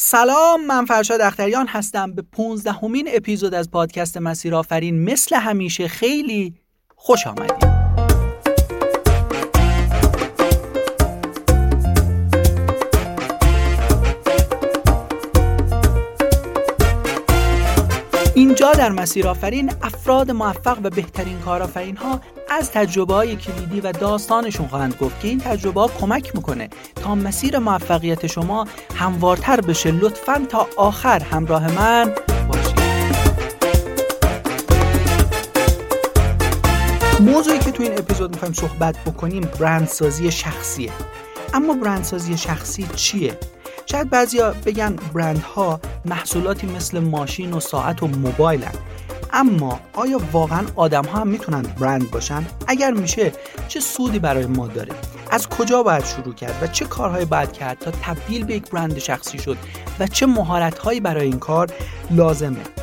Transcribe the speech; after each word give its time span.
سلام 0.00 0.66
من 0.66 0.84
فرشاد 0.84 1.20
اختریان 1.20 1.66
هستم 1.66 2.12
به 2.12 2.22
15 2.22 2.72
همین 2.72 3.08
اپیزود 3.12 3.54
از 3.54 3.70
پادکست 3.70 4.16
مسیر 4.16 4.54
آفرین 4.54 5.04
مثل 5.04 5.36
همیشه 5.36 5.88
خیلی 5.88 6.54
خوش 6.96 7.26
آمدید. 7.26 7.77
اینجا 18.60 18.72
در 18.72 18.92
مسیر 18.92 19.28
آفرین 19.28 19.72
افراد 19.82 20.30
موفق 20.30 20.78
و 20.82 20.90
بهترین 20.90 21.38
کارآفرین 21.38 21.96
ها 21.96 22.20
از 22.50 22.70
تجربه 22.70 23.14
های 23.14 23.36
کلیدی 23.36 23.80
و 23.80 23.92
داستانشون 23.92 24.68
خواهند 24.68 24.96
گفت 25.00 25.20
که 25.20 25.28
این 25.28 25.38
تجربه 25.38 25.80
ها 25.80 25.88
کمک 25.88 26.36
می‌کنه 26.36 26.68
تا 26.94 27.14
مسیر 27.14 27.58
موفقیت 27.58 28.26
شما 28.26 28.66
هموارتر 28.94 29.60
بشه. 29.60 29.90
لطفا 29.90 30.46
تا 30.48 30.66
آخر 30.76 31.22
همراه 31.22 31.74
من 31.74 32.14
موضوعی 37.20 37.58
که 37.58 37.70
تو 37.70 37.82
این 37.82 37.98
اپیزود 37.98 38.30
می‌خوایم 38.30 38.54
صحبت 38.54 38.96
بکنیم 39.04 39.48
برندسازی 39.60 40.30
شخصیه. 40.30 40.92
اما 41.54 41.74
برندسازی 41.74 42.38
شخصی 42.38 42.86
چیه؟ 42.96 43.38
شاید 43.90 44.10
بعضیا 44.10 44.54
بگن 44.66 44.96
برندها 45.14 45.80
محصولاتی 46.04 46.66
مثل 46.66 46.98
ماشین 46.98 47.52
و 47.52 47.60
ساعت 47.60 48.02
و 48.02 48.06
موبایلن 48.06 48.72
اما 49.32 49.80
آیا 49.92 50.20
واقعا 50.32 50.66
آدم 50.76 51.04
ها 51.04 51.20
هم 51.20 51.28
می‌تونن 51.28 51.62
برند 51.62 52.10
باشن؟ 52.10 52.46
اگر 52.66 52.90
میشه 52.90 53.32
چه 53.68 53.80
سودی 53.80 54.18
برای 54.18 54.46
ما 54.46 54.66
داره؟ 54.66 54.94
از 55.30 55.48
کجا 55.48 55.82
باید 55.82 56.04
شروع 56.04 56.34
کرد 56.34 56.58
و 56.62 56.66
چه 56.66 56.84
کارهایی 56.84 57.24
باید 57.24 57.52
کرد 57.52 57.78
تا 57.78 57.90
تبدیل 57.90 58.44
به 58.44 58.54
یک 58.54 58.70
برند 58.70 58.98
شخصی 58.98 59.38
شد 59.38 59.56
و 59.98 60.06
چه 60.06 60.26
مهارت 60.26 60.78
هایی 60.78 61.00
برای 61.00 61.26
این 61.26 61.38
کار 61.38 61.70
لازمه؟ 62.10 62.77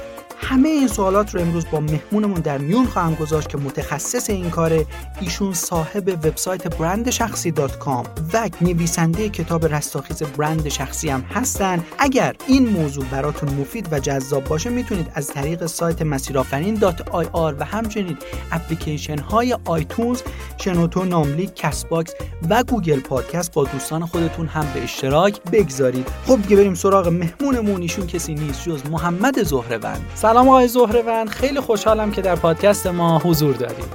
همه 0.50 0.70
این 0.70 0.88
سوالات 0.88 1.36
رو 1.36 1.42
امروز 1.42 1.66
با 1.72 1.80
مهمونمون 1.80 2.42
در 2.42 2.58
میون 2.58 2.86
خواهم 2.86 3.16
گذاشت 3.16 3.50
که 3.50 3.58
متخصص 3.58 4.30
این 4.30 4.50
کاره 4.50 4.86
ایشون 5.22 5.54
صاحب 5.54 6.08
وبسایت 6.08 6.78
برند 6.78 7.10
شخصی 7.10 7.52
dot 7.52 7.80
com 7.80 8.06
و 8.34 8.50
نویسنده 8.62 9.30
کتاب 9.30 9.66
رستاخیز 9.66 10.24
برند 10.24 10.70
شخصی 10.70 11.10
هم 11.10 11.22
هستن. 11.22 11.84
اگر 12.00 12.36
این 12.48 12.70
موضوع 12.70 13.06
براتون 13.06 13.50
مفید 13.50 13.88
و 13.94 14.00
جذاب 14.00 14.44
باشه 14.44 14.70
می‌تونید 14.70 15.12
از 15.16 15.28
طریق 15.28 15.66
سایت 15.66 16.02
مسیرآفرین 16.02 16.76
dot 16.76 17.10
ir 17.10 17.56
و 17.60 17.66
همچنین 17.66 18.18
اپلیکیشن 18.52 19.18
های 19.20 19.58
iTunes 19.66 20.22
شنوتو 20.58 21.06
ناملی 21.06 21.52
Castbox 21.56 22.14
و 22.50 22.64
Google 22.64 23.00
Podcast 23.00 23.54
با 23.54 23.64
دوستان 23.64 24.06
خودتون 24.06 24.48
هم 24.48 24.68
به 24.74 24.84
اشتراک 24.84 25.42
بگذارید. 25.44 26.08
خب 26.28 26.42
دیگه 26.42 26.56
بریم 26.56 26.76
سراغ 26.76 27.08
مهمونمون. 27.08 27.82
ایشون 27.82 28.08
کسی 28.08 28.34
نیست 28.34 28.64
جز 28.64 28.82
محمد 28.92 29.44
زهرهوند 29.44 30.06
سلام 30.36 30.50
آقای 30.50 30.68
زهرهوند 30.68 31.30
خیلی 31.30 31.60
خوشحالم 31.60 32.12
که 32.12 32.22
در 32.22 32.36
پادکست 32.36 32.88
ما 32.88 33.20
حضور 33.20 33.56
دارید. 33.56 33.86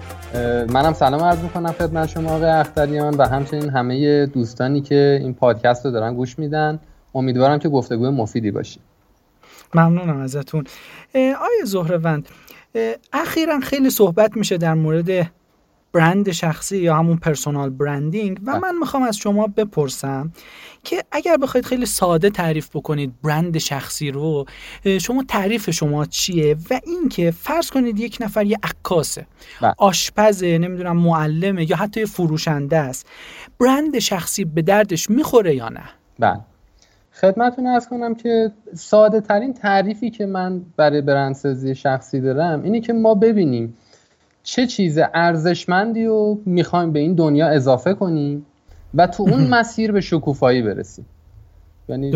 منم 0.73 0.93
سلام 0.93 1.25
عرض 1.25 1.39
می‌کنم 1.39 1.73
خدمت 1.73 2.09
شما 2.09 2.31
آقای 2.31 2.51
اختریان 2.51 3.15
و 3.15 3.29
همچنین 3.29 3.71
همه 3.71 4.27
دوستانی 4.27 4.81
که 4.81 5.19
این 5.21 5.35
پادکست 5.35 5.85
رو 5.85 5.91
دارن 5.93 6.15
گوش 6.15 6.39
میدن. 6.39 6.81
امیدوارم 7.15 7.59
که 7.59 7.69
گفتگوی 7.69 8.09
مفیدی 8.09 8.51
باشه. 8.51 8.81
ممنونم 9.75 10.21
ازتون. 10.21 10.65
آقای 11.15 11.61
زهرهوند 11.65 12.29
اخیرا 13.13 13.61
خیلی 13.61 13.91
صحبت 13.91 14.37
میشه 14.37 14.57
در 14.57 14.75
مورد 14.75 15.31
برند 15.93 16.31
شخصی 16.31 16.79
یا 16.79 16.97
همون 16.97 17.17
پرسونال 17.17 17.71
برندینگ 17.71 18.41
و 18.47 18.61
من 18.61 18.79
می‌خوام 18.79 19.03
از 19.03 19.17
شما 19.17 19.47
بپرسم 19.47 20.33
که 20.85 21.05
اگر 21.13 21.37
بخواید 21.37 21.65
خیلی 21.67 21.87
ساده 21.87 22.31
تعریف 22.31 22.77
بکنید 22.77 23.13
برند 23.23 23.59
شخصی 23.59 24.11
رو 24.11 24.45
شما 25.01 25.25
تعریف 25.29 25.71
شما 25.71 26.07
چیه؟ 26.07 26.57
و 26.71 26.81
اینکه 26.87 27.31
فرض 27.31 27.71
کنید 27.71 28.01
یک 28.01 28.19
نفر 28.21 28.47
یه 28.47 28.59
عکاسه 28.63 29.27
بله. 29.63 29.75
آشپزه 29.79 30.59
نمی‌دونم 30.59 30.97
معلمه 30.97 31.71
یا 31.71 31.77
حتی 31.77 32.07
فروشنده 32.07 32.77
است 32.77 33.07
برند 33.61 33.99
شخصی 33.99 34.45
به 34.45 34.63
دردش 34.63 35.11
می‌خوره 35.11 35.55
یا 35.55 35.69
نه؟ 35.69 35.85
بله. 36.19 36.41
خدمتتون 37.13 37.67
ارز 37.67 37.89
کنم 37.89 38.15
که 38.15 38.53
ساده 38.75 39.21
ترین 39.21 39.55
تعریفی 39.55 40.11
که 40.11 40.27
من 40.27 40.63
برای 40.77 41.01
برندسازی 41.01 41.75
شخصی 41.75 42.21
دارم 42.21 42.63
اینه 42.63 42.81
که 42.81 42.93
ما 42.93 43.15
ببینیم 43.15 43.77
چه 44.43 44.67
چیز 44.67 44.99
ارزشمندی 45.15 46.05
رو 46.05 46.41
می‌خوایم 46.47 46.93
به 46.93 46.99
این 46.99 47.15
دنیا 47.15 47.49
اضافه 47.49 47.95
کنیم 47.95 48.47
و 48.95 49.07
تو 49.07 49.23
اون 49.23 49.47
مسیر 49.55 49.93
به 49.93 50.01
شکوفایی 50.01 50.63
برسیم. 50.63 51.07
یعنی 51.89 52.13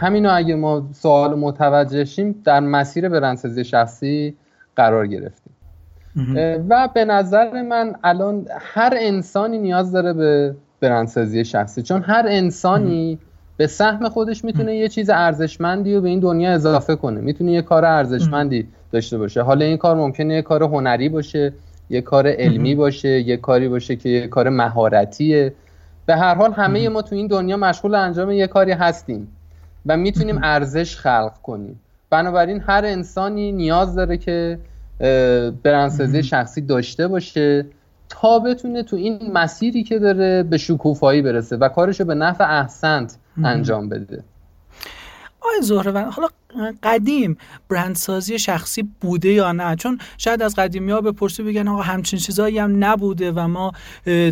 همینو 0.00 0.30
اگه 0.32 0.54
ما 0.54 0.88
سوال 0.92 1.38
متوجه 1.38 2.04
شیم 2.04 2.42
در 2.44 2.60
مسیر 2.60 3.08
برندسازی 3.08 3.64
شخصی 3.64 4.36
قرار 4.76 5.06
گرفتیم. 5.06 5.52
و 6.68 6.88
به 6.94 7.04
نظر 7.04 7.62
من 7.62 7.94
الان 8.04 8.46
هر 8.60 8.94
انسانی 8.96 9.58
نیاز 9.58 9.92
داره 9.92 10.12
به 10.12 10.54
برندسازی 10.80 11.44
شخصی 11.44 11.82
چون 11.82 12.02
هر 12.02 12.24
انسانی 12.28 13.18
به 13.56 13.66
سهم 13.66 14.08
خودش 14.08 14.44
می‌تونه 14.44 14.76
یه 14.76 14.88
چیز 14.88 15.10
ارزشمندی 15.10 15.94
رو 15.94 16.00
به 16.00 16.08
این 16.08 16.20
دنیا 16.20 16.52
اضافه 16.52 16.96
کنه. 16.96 17.20
می‌تونه 17.20 17.52
یه 17.52 17.62
کار 17.62 17.84
ارزشمندی 17.84 18.68
داشته 18.92 19.18
باشه. 19.18 19.42
حالا 19.42 19.64
این 19.64 19.76
کار 19.76 19.96
ممکنه 19.96 20.34
یه 20.34 20.42
کار 20.42 20.62
هنری 20.62 21.08
باشه. 21.08 21.52
یه 21.90 22.00
کار 22.00 22.28
علمی 22.28 22.74
باشه 22.74 23.08
یه 23.08 23.36
کاری 23.36 23.68
باشه 23.68 23.96
که 23.96 24.08
یه 24.08 24.26
کار 24.26 24.48
مهارتیه. 24.48 25.52
به 26.06 26.16
هر 26.16 26.34
حال 26.34 26.52
همه 26.52 26.88
ما 26.88 27.02
تو 27.02 27.14
این 27.14 27.26
دنیا 27.26 27.56
مشغول 27.56 27.94
انجام 27.94 28.30
یه 28.30 28.46
کاری 28.46 28.72
هستیم 28.72 29.28
و 29.86 29.96
می‌تونیم 29.96 30.40
ارزش 30.42 30.96
خلق 30.96 31.32
کنیم. 31.42 31.80
بنابراین 32.10 32.60
هر 32.60 32.84
انسانی 32.84 33.52
نیاز 33.52 33.94
داره 33.94 34.16
که 34.16 34.58
برندسازی 35.62 36.22
شخصی 36.22 36.60
داشته 36.60 37.08
باشه 37.08 37.66
تا 38.08 38.38
بتونه 38.38 38.82
تو 38.82 38.96
این 38.96 39.18
مسیری 39.32 39.82
که 39.82 39.98
داره 39.98 40.42
به 40.42 40.58
شکوفایی 40.58 41.22
برسه 41.22 41.56
و 41.56 41.68
کارشو 41.68 42.04
به 42.04 42.14
نفع 42.14 42.60
احسنت 42.60 43.16
انجام 43.44 43.88
بده. 43.88 44.24
آقای 45.40 45.62
زهره 45.62 46.00
حالا 46.00 46.28
قدیم 46.82 47.38
برندسازی 47.68 48.38
شخصی 48.38 48.88
بوده 49.00 49.28
یا 49.28 49.52
نه؟ 49.52 49.76
چون 49.76 49.98
شاید 50.18 50.42
از 50.42 50.54
قدیمی 50.54 50.92
ها 50.92 51.00
بپرسی 51.00 51.42
بگن 51.42 51.68
آقا 51.68 51.82
همچین 51.82 52.18
چیزایی 52.18 52.58
هم 52.58 52.84
نبوده 52.84 53.32
و 53.32 53.48
ما 53.48 53.72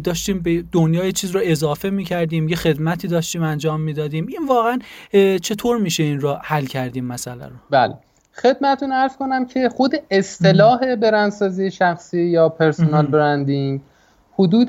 داشتیم 0.05 0.41
به 0.41 0.65
دنیای 0.73 1.13
چیز 1.13 1.31
رو 1.31 1.41
اضافه 1.45 1.91
می‌کردیم 1.91 2.49
یه 2.49 2.57
خدمتی 2.57 3.09
داشتیم 3.09 3.43
انجام 3.43 3.81
می‌دادیم. 3.81 4.27
این 4.27 4.47
واقعا 4.47 4.79
چطور 5.43 5.79
میشه 5.79 6.03
این 6.03 6.21
رو 6.21 6.39
حل 6.43 6.65
کردیم 6.65 7.05
مسئله 7.05 7.45
رو؟ 7.47 7.55
بله. 7.71 7.95
خدمتون 8.43 8.93
عرض 8.93 9.17
کنم 9.17 9.47
که 9.47 9.69
خود 9.69 9.93
اصطلاح 10.11 10.97
برندسازی 10.97 11.71
شخصی 11.71 12.23
یا 12.23 12.49
پرسونال 12.49 13.07
برندینگ 13.07 13.81
حدود 14.33 14.69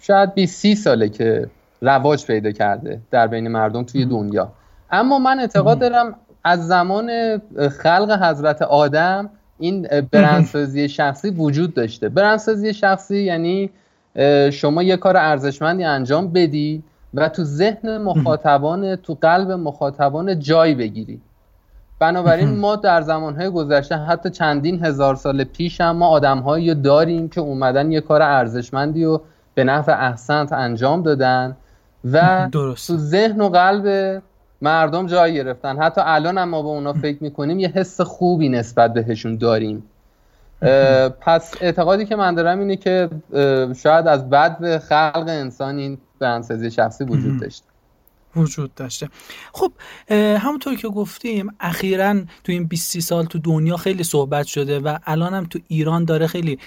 شاید 0.00 0.34
20 0.34 0.74
ساله 0.74 1.08
که 1.08 1.50
رواج 1.80 2.26
پیدا 2.26 2.52
کرده 2.52 3.00
در 3.10 3.26
بین 3.26 3.48
مردم 3.48 3.84
توی 3.84 4.04
دنیا. 4.04 4.52
اما 4.94 5.18
من 5.18 5.40
اعتقاد 5.40 5.78
دارم 5.78 6.14
از 6.44 6.68
زمان 6.68 7.38
خلق 7.82 8.22
حضرت 8.22 8.62
آدم 8.62 9.30
این 9.58 9.88
برندسازی 10.10 10.88
شخصی 10.88 11.30
وجود 11.30 11.74
داشته. 11.74 12.08
برندسازی 12.08 12.74
شخصی 12.74 13.22
یعنی 13.22 13.70
شما 14.52 14.82
یه 14.82 14.96
کار 14.96 15.16
ارزشمندی 15.16 15.84
انجام 15.84 16.28
بدی 16.28 16.82
و 17.14 17.28
تو 17.28 17.44
ذهن 17.44 17.98
مخاطبان 17.98 18.96
تو 18.96 19.18
قلب 19.20 19.50
مخاطبان 19.50 20.38
جای 20.38 20.74
بگیری. 20.74 21.20
بنابراین 21.98 22.56
ما 22.56 22.76
در 22.76 23.02
زمانهای 23.02 23.50
گذشته 23.50 23.96
حتی 23.96 24.30
چندین 24.30 24.84
هزار 24.84 25.14
سال 25.14 25.44
پیش 25.44 25.80
هم 25.80 25.96
ما 25.96 26.08
آدمهایی 26.08 26.74
داریم 26.74 27.28
که 27.28 27.40
اومدن 27.40 27.92
یه 27.92 28.00
کار 28.00 28.22
ارزشمندی 28.22 29.04
رو 29.04 29.22
به 29.54 29.64
نفع 29.64 30.06
احسنت 30.06 30.52
انجام 30.52 31.02
دادن 31.02 31.56
و 32.12 32.48
درست. 32.52 32.86
تو 32.86 32.96
ذهن 32.96 33.40
و 33.40 33.48
قلب 33.48 34.22
مردم 34.64 35.06
جای 35.06 35.34
گرفتن. 35.34 35.82
حتی 35.82 36.00
الان 36.04 36.38
هم 36.38 36.48
ما 36.48 36.62
به 36.62 36.68
اونا 36.68 36.92
فکر 36.92 37.22
می‌کنیم 37.22 37.58
یه 37.58 37.68
حس 37.68 38.00
خوبی 38.00 38.48
نسبت 38.48 38.94
بهشون 38.94 39.36
داریم. 39.36 39.82
پس 41.20 41.54
اعتقادی 41.60 42.06
که 42.06 42.16
من 42.16 42.34
دارم 42.34 42.58
اینه 42.58 42.76
که 42.76 43.08
شاید 43.82 44.06
از 44.06 44.30
بعد 44.30 44.78
خلق 44.78 45.24
انسان 45.28 45.78
این 45.78 45.98
برندسازی 46.18 46.70
شخصی 46.70 47.04
وجود 47.04 47.40
داشته. 47.40 47.66
وجود 48.36 48.74
داشته. 48.74 49.08
خب 49.52 49.72
همونطور 50.10 50.74
که 50.74 50.88
گفتیم 50.88 51.50
اخیرا 51.60 52.14
تو 52.44 52.52
این 52.52 52.64
20 52.64 53.00
سال 53.00 53.24
تو 53.24 53.38
دنیا 53.38 53.76
خیلی 53.76 54.04
صحبت 54.04 54.46
شده 54.46 54.80
و 54.80 54.98
الان 55.06 55.34
هم 55.34 55.44
تو 55.44 55.58
ایران 55.68 56.04
داره 56.04 56.26
خیلی 56.26 56.58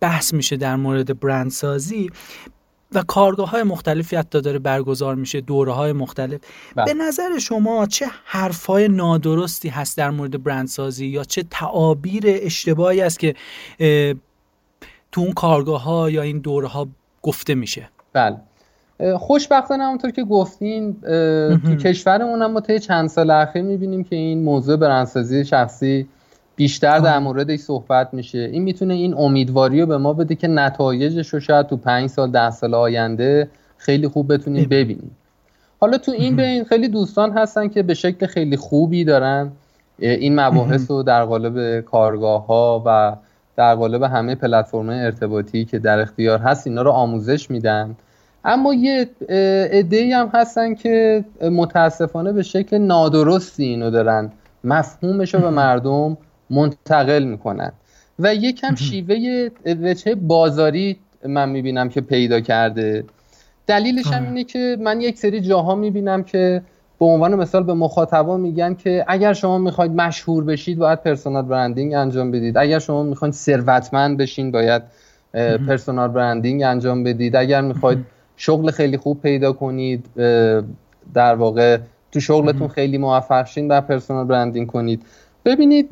بحث 0.00 0.34
میشه 0.34 0.56
در 0.56 0.76
مورد 0.76 1.20
برندسازی. 1.20 2.10
و 2.94 3.02
کارگاه 3.02 3.50
های 3.50 3.62
مختلفی 3.62 4.16
حتی 4.16 4.40
داره 4.40 4.58
برگزار 4.58 5.14
میشه 5.14 5.40
دوره 5.40 5.72
های 5.72 5.92
مختلف. 5.92 6.40
بله. 6.76 6.84
به 6.84 6.94
نظر 6.94 7.38
شما 7.38 7.86
چه 7.86 8.06
حرف 8.24 8.66
های 8.66 8.88
نادرستی 8.88 9.68
هست 9.68 9.96
در 9.96 10.10
مورد 10.10 10.42
برندسازی 10.42 11.06
یا 11.06 11.24
چه 11.24 11.44
تعابیر 11.50 12.24
اشتباهی 12.26 13.00
است 13.00 13.18
که 13.18 13.34
تو 15.12 15.20
اون 15.20 15.32
کارگاه 15.32 15.82
ها 15.82 16.10
یا 16.10 16.22
این 16.22 16.38
دوره 16.38 16.68
ها 16.68 16.88
گفته 17.22 17.54
میشه؟ 17.54 17.88
بله. 18.12 18.36
خوشبختانه 19.18 19.84
همونطور 19.84 20.10
که 20.10 20.24
گفتین 20.24 21.00
تو 21.66 21.76
کشورمون 21.76 22.42
هم 22.42 22.52
ما 22.52 22.60
طی 22.60 22.78
چند 22.78 23.08
سال 23.08 23.30
اخیر 23.30 23.62
می‌بینیم 23.62 24.04
که 24.04 24.16
این 24.16 24.42
موضوع 24.42 24.76
برندسازی 24.76 25.44
شخصی 25.44 26.08
بیشتر 26.58 26.98
در 26.98 27.18
موردش 27.18 27.58
صحبت 27.58 28.14
میشه. 28.14 28.38
این 28.38 28.62
می‌تونه 28.62 28.94
این 28.94 29.14
امیدواری 29.14 29.80
رو 29.80 29.86
به 29.86 29.98
ما 29.98 30.12
بده 30.12 30.34
که 30.34 30.48
نتایجش 30.48 31.28
رو 31.28 31.40
شاید 31.40 31.66
تو 31.66 31.76
پنج 31.76 32.10
سال 32.10 32.30
ده 32.30 32.50
سال 32.50 32.74
آینده 32.74 33.48
خیلی 33.76 34.08
خوب 34.08 34.32
بتونیم 34.34 34.64
ببینیم. 34.64 35.10
حالا 35.80 35.98
تو 35.98 36.12
این 36.12 36.36
بین 36.36 36.64
خیلی 36.64 36.88
دوستان 36.88 37.32
هستن 37.32 37.68
که 37.68 37.82
به 37.82 37.94
شکل 37.94 38.26
خیلی 38.26 38.56
خوبی 38.56 39.04
دارن. 39.04 39.50
این 39.98 40.40
مباحث 40.40 40.90
رو 40.90 41.02
در 41.02 41.24
قالب 41.24 41.80
کارگاه 41.80 42.46
ها 42.46 42.82
و 42.86 43.16
در 43.56 43.74
قالب 43.74 44.02
همه 44.02 44.34
پلتفرم 44.34 44.88
ارتباطی 44.88 45.64
که 45.64 45.78
در 45.78 46.00
اختیار 46.00 46.38
هست 46.38 46.66
اینا 46.66 46.82
رو 46.82 46.90
آموزش 46.90 47.50
میدن. 47.50 47.96
اما 48.44 48.74
یه 48.74 49.08
عده 49.72 50.16
هم 50.16 50.30
هستن 50.34 50.74
که 50.74 51.24
متاسفانه 51.42 52.32
به 52.32 52.42
شکل 52.42 52.78
نادرستی 52.78 53.64
اینو 53.64 53.90
دارن. 53.90 54.32
مفهومش 54.64 55.34
رو 55.34 55.40
به 55.40 55.50
مردم 55.50 56.16
منتقل 56.50 57.24
می‌کنن. 57.24 57.72
و 58.18 58.34
یکم 58.34 58.74
شیوه 58.74 59.48
وجه 59.66 60.14
بازاری 60.14 60.96
من 61.24 61.48
می‌بینم 61.48 61.88
که 61.88 62.00
پیدا 62.00 62.40
کرده. 62.40 63.04
دلیلش 63.66 64.06
هم 64.06 64.24
اینه 64.24 64.44
که 64.44 64.76
من 64.80 65.00
یک 65.00 65.18
سری 65.18 65.40
جاها 65.40 65.74
می‌بینم 65.74 66.22
که 66.22 66.62
به 67.00 67.06
عنوان 67.06 67.34
مثال 67.34 67.62
به 67.62 67.74
مخاطبا 67.74 68.36
میگن 68.36 68.74
که 68.74 69.04
اگر 69.08 69.32
شما 69.32 69.58
می‌خواید 69.58 69.92
مشهور 69.92 70.44
بشید 70.44 70.78
باید 70.78 71.02
پرسونال 71.02 71.42
برندینگ 71.42 71.94
انجام 71.94 72.30
بدید. 72.30 72.58
اگر 72.58 72.78
شما 72.78 73.02
می‌خواید 73.02 73.34
ثروتمند 73.34 74.16
بشین 74.16 74.50
باید 74.50 74.82
پرسونال 75.68 76.08
برندینگ 76.08 76.62
انجام 76.62 77.04
بدید. 77.04 77.36
اگر 77.36 77.60
می‌خواید 77.60 77.98
شغل 78.36 78.70
خیلی 78.70 78.96
خوب 78.96 79.20
پیدا 79.20 79.52
کنید 79.52 80.06
در 81.14 81.34
واقع 81.34 81.78
تو 82.12 82.20
شغلتون 82.20 82.68
خیلی 82.68 82.98
موفق 82.98 83.46
شین 83.46 83.68
و 83.70 83.80
personal 83.80 84.26
branding 84.26 84.66
کنید. 84.66 85.02
ببینید 85.48 85.88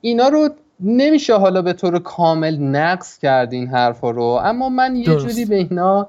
اینا 0.00 0.28
رو 0.28 0.48
نمیشه 0.80 1.34
حالا 1.34 1.62
به 1.62 1.72
طور 1.72 1.98
کامل 1.98 2.56
نقض 2.56 3.18
کرد 3.18 3.52
این 3.52 3.66
حرفا 3.66 4.10
رو. 4.10 4.22
اما 4.22 4.68
من 4.68 4.96
یه 4.96 5.04
جوری 5.04 5.44
به 5.44 5.56
اینا 5.56 6.08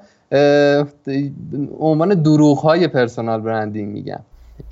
عنوان 1.80 2.22
دروغ 2.22 2.58
های 2.58 2.88
personal 2.88 3.40
branding 3.40 3.92
میگم. 3.92 4.20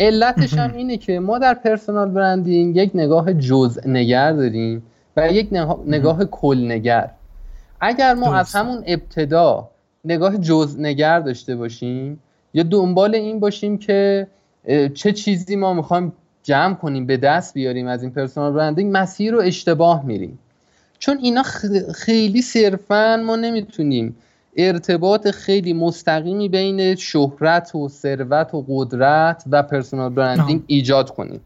علتش 0.01 0.55
هم 0.55 0.75
اینه 0.75 0.97
که 0.97 1.21
ما 1.21 1.39
در 1.39 1.55
personal 1.55 2.11
branding 2.11 2.77
یک 2.77 2.91
نگاه 2.95 3.33
جزء 3.33 3.81
نگر 3.87 4.33
داریم 4.33 4.83
و 5.17 5.33
یک 5.33 5.49
نگاه 5.87 6.25
کل 6.25 6.73
نگر 6.73 7.11
اگر 7.81 8.15
ما 8.15 8.35
از 8.35 8.55
همون 8.55 8.83
ابتدا 8.87 9.69
نگاه 10.05 10.39
جزء 10.39 10.81
نگر 10.81 11.21
داشته 11.21 11.57
باشیم 11.57 12.21
یا 12.55 12.63
دنبال 12.63 13.15
این 13.15 13.41
باشیم 13.41 13.79
که 13.79 14.27
چه 14.95 15.13
چیزی 15.13 15.57
ما 15.57 15.75
می‌خوایم 15.75 16.13
جمع 16.43 16.75
کنیم 16.75 17.07
به 17.07 17.17
دست 17.17 17.55
بیاریم 17.55 17.87
از 17.87 18.03
این 18.03 18.13
پرسونال 18.13 18.53
برندینگ 18.53 18.97
مسیر 18.97 19.33
رو 19.33 19.41
اشتباه 19.41 20.05
میریم. 20.05 20.39
چون 20.99 21.19
اینا 21.23 21.43
خیلی 21.95 22.43
صرفا 22.43 23.23
ما 23.27 23.37
نمی‌تونیم 23.37 24.17
ارتباط 24.57 25.29
خیلی 25.29 25.73
مستقیمی 25.73 26.49
بین 26.49 26.95
شهرت 26.95 27.75
و 27.75 27.89
ثروت 27.89 28.55
و 28.55 28.65
قدرت 28.69 29.45
و 29.51 29.63
پرسونال 29.63 30.13
برندینگ 30.13 30.63
ایجاد 30.67 31.11
کنیم. 31.11 31.41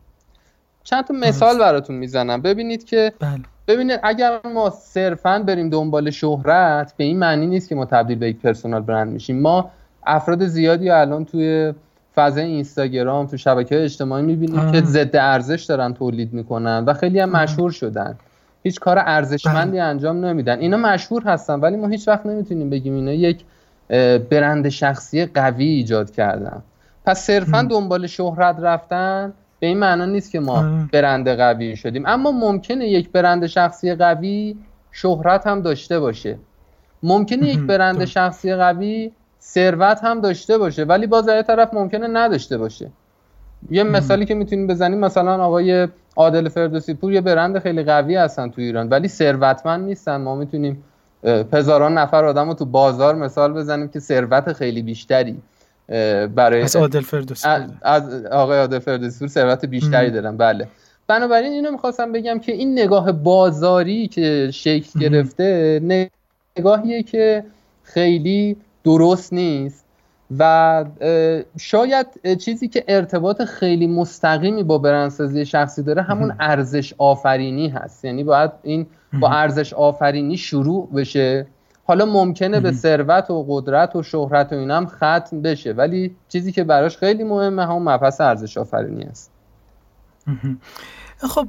چند 0.85 1.05
تا 1.05 1.15
مثال 1.15 1.59
براتون 1.59 1.97
می‌زنم. 1.97 2.43
ببینید 2.43 2.85
که 2.85 3.13
بله. 3.21 3.41
ببینید 3.69 4.01
اگر 4.03 4.41
ما 4.55 4.71
صرفا 4.71 5.39
بریم 5.39 5.71
دنبال 5.71 6.11
شهرت 6.11 6.95
به 6.97 7.05
این 7.05 7.19
معنی 7.19 7.47
نیست 7.47 7.69
که 7.69 7.75
ما 7.75 7.85
تبدیل 7.85 8.19
به 8.19 8.29
یک 8.29 8.39
پرسونال 8.41 8.83
برند 8.83 9.13
میشیم. 9.13 9.41
ما 9.41 9.71
افراد 10.07 10.47
زیادی 10.47 10.91
الان 10.91 11.25
توی 11.25 11.73
فضای 12.15 12.45
اینستاگرام 12.45 13.27
تو 13.27 13.37
شبکه 13.37 13.85
اجتماعی 13.85 14.23
می‌بینیم 14.23 14.73
که 14.73 14.81
ضد 14.81 15.17
ارزش 15.17 15.65
دارن 15.65 15.95
تولید 15.95 16.33
می‌کنن 16.33 16.85
و 16.87 16.93
خیلی 16.93 17.21
هم 17.21 17.31
مشهور 17.31 17.71
شدن. 17.71 18.19
هیچ 18.63 18.81
کار 18.81 18.99
ارزشمندی 18.99 19.71
بله. 19.71 19.83
انجام 19.83 20.25
نمیدن. 20.25 20.59
اینا 20.59 20.77
مشهور 20.77 21.23
هستن 21.23 21.61
ولی 21.61 21.77
ما 21.77 21.89
هیچ 21.89 22.09
وقت 22.09 22.27
نمی‌تونیم 22.27 22.71
بگیم 22.71 22.95
اینا 22.95 23.13
یک 23.13 23.45
برند 24.31 24.69
شخصی 24.69 25.27
قوی 25.27 25.65
ایجاد 25.65 26.11
کردن. 26.11 26.63
پس 27.07 27.21
صرفا 27.21 27.63
دنبال 27.63 28.07
شهرت 28.07 28.57
رفتن 28.59 29.33
به 29.61 29.67
این 29.67 29.79
معنا 29.79 30.05
نیست 30.05 30.31
که 30.31 30.41
ما 30.41 30.87
برند 30.93 31.29
قوی 31.29 31.77
شدیم. 31.77 32.07
اما 32.07 32.33
ممکنه 32.33 32.89
یک 32.89 33.11
برند 33.11 33.47
شخصی 33.47 33.95
قوی 33.95 34.57
شهرت 34.93 35.47
هم 35.47 35.63
داشته 35.63 36.01
باشه. 36.01 36.39
ممکنه 37.03 37.49
یک 37.49 37.61
برند 37.61 38.05
شخصی 38.05 38.55
قوی 38.55 39.13
ثروت 39.45 39.99
هم 40.03 40.21
داشته 40.21 40.59
باشه 40.59 40.85
ولی 40.85 41.07
باز 41.07 41.27
در 41.27 41.43
طرف 41.43 41.75
ممکنه 41.75 42.07
نداشته 42.07 42.59
باشه. 42.59 42.91
یه 43.71 43.83
مثالی 43.83 44.25
که 44.25 44.35
می‌تونیم 44.35 44.67
بزنیم 44.67 44.99
مثلا 44.99 45.45
آقای 45.45 45.89
عادل 46.17 46.49
فردوسی 46.49 46.95
پور 46.95 47.13
یه 47.13 47.21
برند 47.21 47.59
خیلی 47.59 47.83
قوی 47.83 48.17
هستن 48.17 48.51
تو 48.51 48.61
ایران 48.61 48.89
ولی 48.89 49.09
ثروتمند 49.09 49.85
نیستن. 49.85 50.17
ما 50.17 50.35
می‌تونیم 50.35 50.85
هزاران 51.53 51.99
نفر 51.99 52.25
آدم 52.25 52.49
رو 52.49 52.55
تو 52.55 52.65
بازار 52.65 53.15
مثال 53.15 53.53
بزنیم 53.53 53.89
که 53.89 54.01
ثروت 54.01 54.53
خیلی 54.53 54.83
بیشتری 54.83 55.37
برای 56.35 56.63
از 56.63 56.77
عادل 56.77 57.01
فردوسی 57.01 57.49
از 57.83 58.27
آقای 58.27 58.59
عادل 58.59 58.79
فردوسی 58.79 59.19
پور 59.19 59.29
ثروت 59.29 59.65
بیشتری 59.65 60.11
دارن. 60.11 60.37
بله. 60.37 60.69
بنابراین 61.07 61.53
اینو 61.53 61.71
می‌خواستم 61.71 62.13
بگم 62.13 62.39
که 62.39 62.53
این 62.53 62.73
نگاه 62.79 63.13
بازاری 63.13 64.09
که 64.09 64.51
شکل 64.53 65.01
گرفته 65.01 65.81
نگاهیه 66.57 67.03
که 67.03 67.45
خیلی 67.83 68.57
درست 68.85 69.33
نیست. 69.33 69.85
و 70.39 70.85
شاید 71.59 72.37
چیزی 72.39 72.69
که 72.69 72.85
ارتباط 72.89 73.43
خیلی 73.43 73.87
مستقیمی 73.87 74.63
با 74.63 74.79
برندسازی 74.79 75.47
شخصی 75.47 75.83
داره 75.83 76.03
همون 76.03 76.35
ارزش 76.41 76.95
آفرینی 76.99 77.69
هست. 77.69 78.05
یعنی 78.05 78.25
باید 78.25 78.51
این 78.63 78.87
با 79.21 79.29
ارزش 79.29 79.73
آفرینی 79.73 80.37
شروع 80.37 80.89
بشه. 80.95 81.47
حالا 81.87 82.05
ممکنه 82.05 82.61
به 82.61 82.73
ثروت 82.73 83.31
و 83.31 83.47
قدرت 83.49 83.97
و 83.97 84.03
شهرت 84.03 84.53
و 84.53 84.57
اینم 84.57 84.87
ختم 84.87 85.43
بشه 85.43 85.73
ولی 85.73 86.17
چیزی 86.29 86.53
که 86.53 86.65
براش 86.65 86.97
خیلی 86.97 87.25
مهمه 87.25 87.67
همون 87.67 87.83
مبحث 87.83 88.21
ارزش 88.21 88.59
آفرینی 88.59 89.03
است 89.05 89.31
خب 91.27 91.49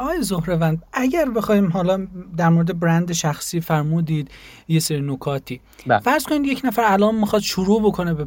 آقای 0.00 0.22
زهروند 0.22 0.82
اگر 0.92 1.30
بخوایم 1.30 1.72
حالا 1.72 2.06
در 2.36 2.48
مورد 2.48 2.80
برند 2.80 3.12
شخصی 3.12 3.60
فرمودید 3.60 4.30
یه 4.68 4.80
سری 4.80 5.00
نکاتی 5.00 5.60
بله. 5.86 5.98
فرض 5.98 6.24
کنید 6.24 6.46
یک 6.46 6.60
نفر 6.64 6.82
الان 6.84 7.14
می‌خواد 7.14 7.42
شروع 7.42 7.82
بکنه 7.82 8.14
به 8.14 8.26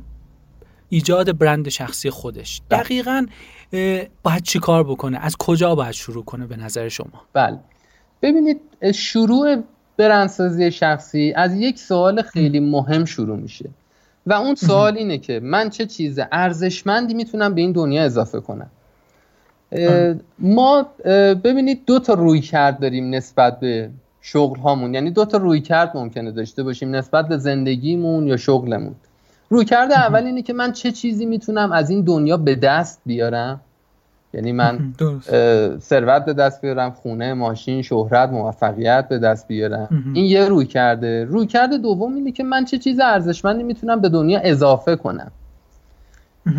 ایجاد 0.90 1.38
برند 1.38 1.70
شخصی 1.70 2.10
خودش 2.10 2.62
بله. 2.70 2.80
دقیقا 2.80 3.26
باید 4.24 4.44
چی 4.44 4.60
کار 4.60 4.83
بکنه؟ 4.83 5.18
از 5.18 5.38
کجا 5.38 5.76
باید 5.76 5.92
شروع 5.92 6.24
کنه 6.24 6.48
به 6.48 6.57
نظر 6.57 6.90
شما؟ 6.90 7.26
بله. 7.33 7.59
ببینید 8.21 8.62
شروع 8.94 9.64
برندسازی 9.98 10.71
شخصی 10.71 11.33
از 11.36 11.56
یک 11.56 11.80
سوال 11.80 12.21
خیلی 12.21 12.59
مهم 12.59 13.06
شروع 13.06 13.38
میشه 13.38 13.69
و 14.26 14.33
اون 14.33 14.56
سوال 14.56 14.98
اینه 14.98 15.18
که 15.18 15.40
من 15.44 15.69
چه 15.69 15.86
چیز 15.86 16.19
ارزشمندی 16.31 17.14
می‌تونم 17.14 17.54
به 17.54 17.62
این 17.62 17.71
دنیا 17.71 18.04
اضافه 18.04 18.40
کنم؟ 18.40 18.69
ما 20.40 20.85
ببینید 21.44 21.85
دو 21.85 21.99
تا 21.99 22.14
روی 22.14 22.42
کرد 22.42 22.80
داریم 22.80 23.16
نسبت 23.16 23.59
به 23.59 23.90
شغل 24.21 24.59
هامون 24.59 24.94
یعنی 24.94 25.11
دو 25.11 25.26
تا 25.26 25.38
روی 25.38 25.61
کرد 25.61 25.92
ممکنه 25.97 26.31
داشته 26.31 26.64
باشیم 26.64 26.95
نسبت 26.95 27.28
به 27.28 27.38
زندگیمون 27.38 28.28
یا 28.28 28.38
شغلمون. 28.38 28.95
روی 29.49 29.66
کرد 29.66 29.92
اول 29.92 30.23
اینه 30.23 30.42
که 30.42 30.54
من 30.54 30.71
چه 30.71 30.92
چیزی 30.92 31.26
می‌تونم 31.26 31.71
از 31.71 31.90
این 31.90 32.02
دنیا 32.02 32.38
به 32.38 32.56
دست 32.56 33.02
بیارم؟ 33.06 33.61
یعنی 34.33 34.52
من 34.52 34.94
ثروت 35.80 36.26
به 36.26 36.33
دست 36.33 36.61
بیارم 36.61 36.92
خونه 36.92 37.33
ماشین 37.33 37.81
شهرت 37.81 38.30
موفقیت 38.30 39.07
به 39.09 39.19
دست 39.19 39.47
بیارم. 39.47 39.88
این 40.14 40.26
یه 40.26 40.45
روی 40.45 40.66
کرده. 40.66 41.26
روی 41.26 41.45
کرده 41.47 41.78
دوم 41.78 42.16
اینه 42.16 42.31
که 42.31 42.44
من 42.44 42.66
چه 42.66 42.78
چیز 42.78 42.99
ارزشمندی 42.99 43.64
می‌تونم 43.64 44.02
به 44.02 44.09
دنیا 44.09 44.40
اضافه 44.40 44.95
کنم. 44.95 45.31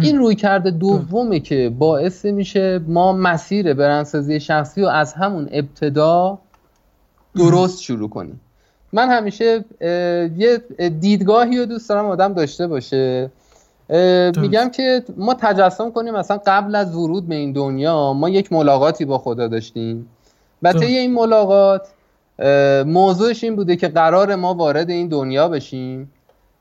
این 0.03 0.19
روی 0.19 0.35
کرده 0.35 0.71
دومه 0.71 1.41
که 1.41 1.73
باعث 1.79 2.25
میشه 2.25 2.81
ما 2.87 3.13
مسیر 3.13 3.75
برندسازی 3.75 4.41
شخصی 4.41 4.81
رو 4.83 4.89
از 4.89 5.13
همون 5.13 5.49
ابتدا 5.53 6.39
درست 7.35 7.83
شروع 7.83 8.09
کنیم. 8.09 8.41
من 8.93 9.09
همیشه 9.09 9.65
یه 10.37 10.59
دیدگاهی 11.01 11.59
رو 11.59 11.67
دوست 11.67 11.89
دارم 11.89 12.07
آدم 12.07 12.33
داشته 12.33 12.67
باشه. 12.67 13.31
میگم 14.41 14.69
که 14.69 15.05
ما 15.17 15.35
تجسم 15.35 15.91
کنیم 15.91 16.15
مثلا 16.15 16.41
قبل 16.47 16.75
از 16.75 16.95
ورود 16.97 17.29
به 17.29 17.35
این 17.35 17.53
دنیا 17.53 18.13
ما 18.13 18.29
یک 18.29 18.53
ملاقاتی 18.53 19.05
با 19.05 19.19
خدا 19.19 19.49
داشتیم. 19.49 20.09
و 20.63 20.73
طی 20.73 20.85
این 20.87 21.15
ملاقات 21.15 21.89
موضوعش 22.87 23.45
این 23.45 23.57
بوده 23.57 23.77
که 23.77 23.89
قرار 23.89 24.35
ما 24.35 24.55
وارد 24.55 24.91
این 24.91 25.09
دنیا 25.09 25.49
بشیم 25.49 26.13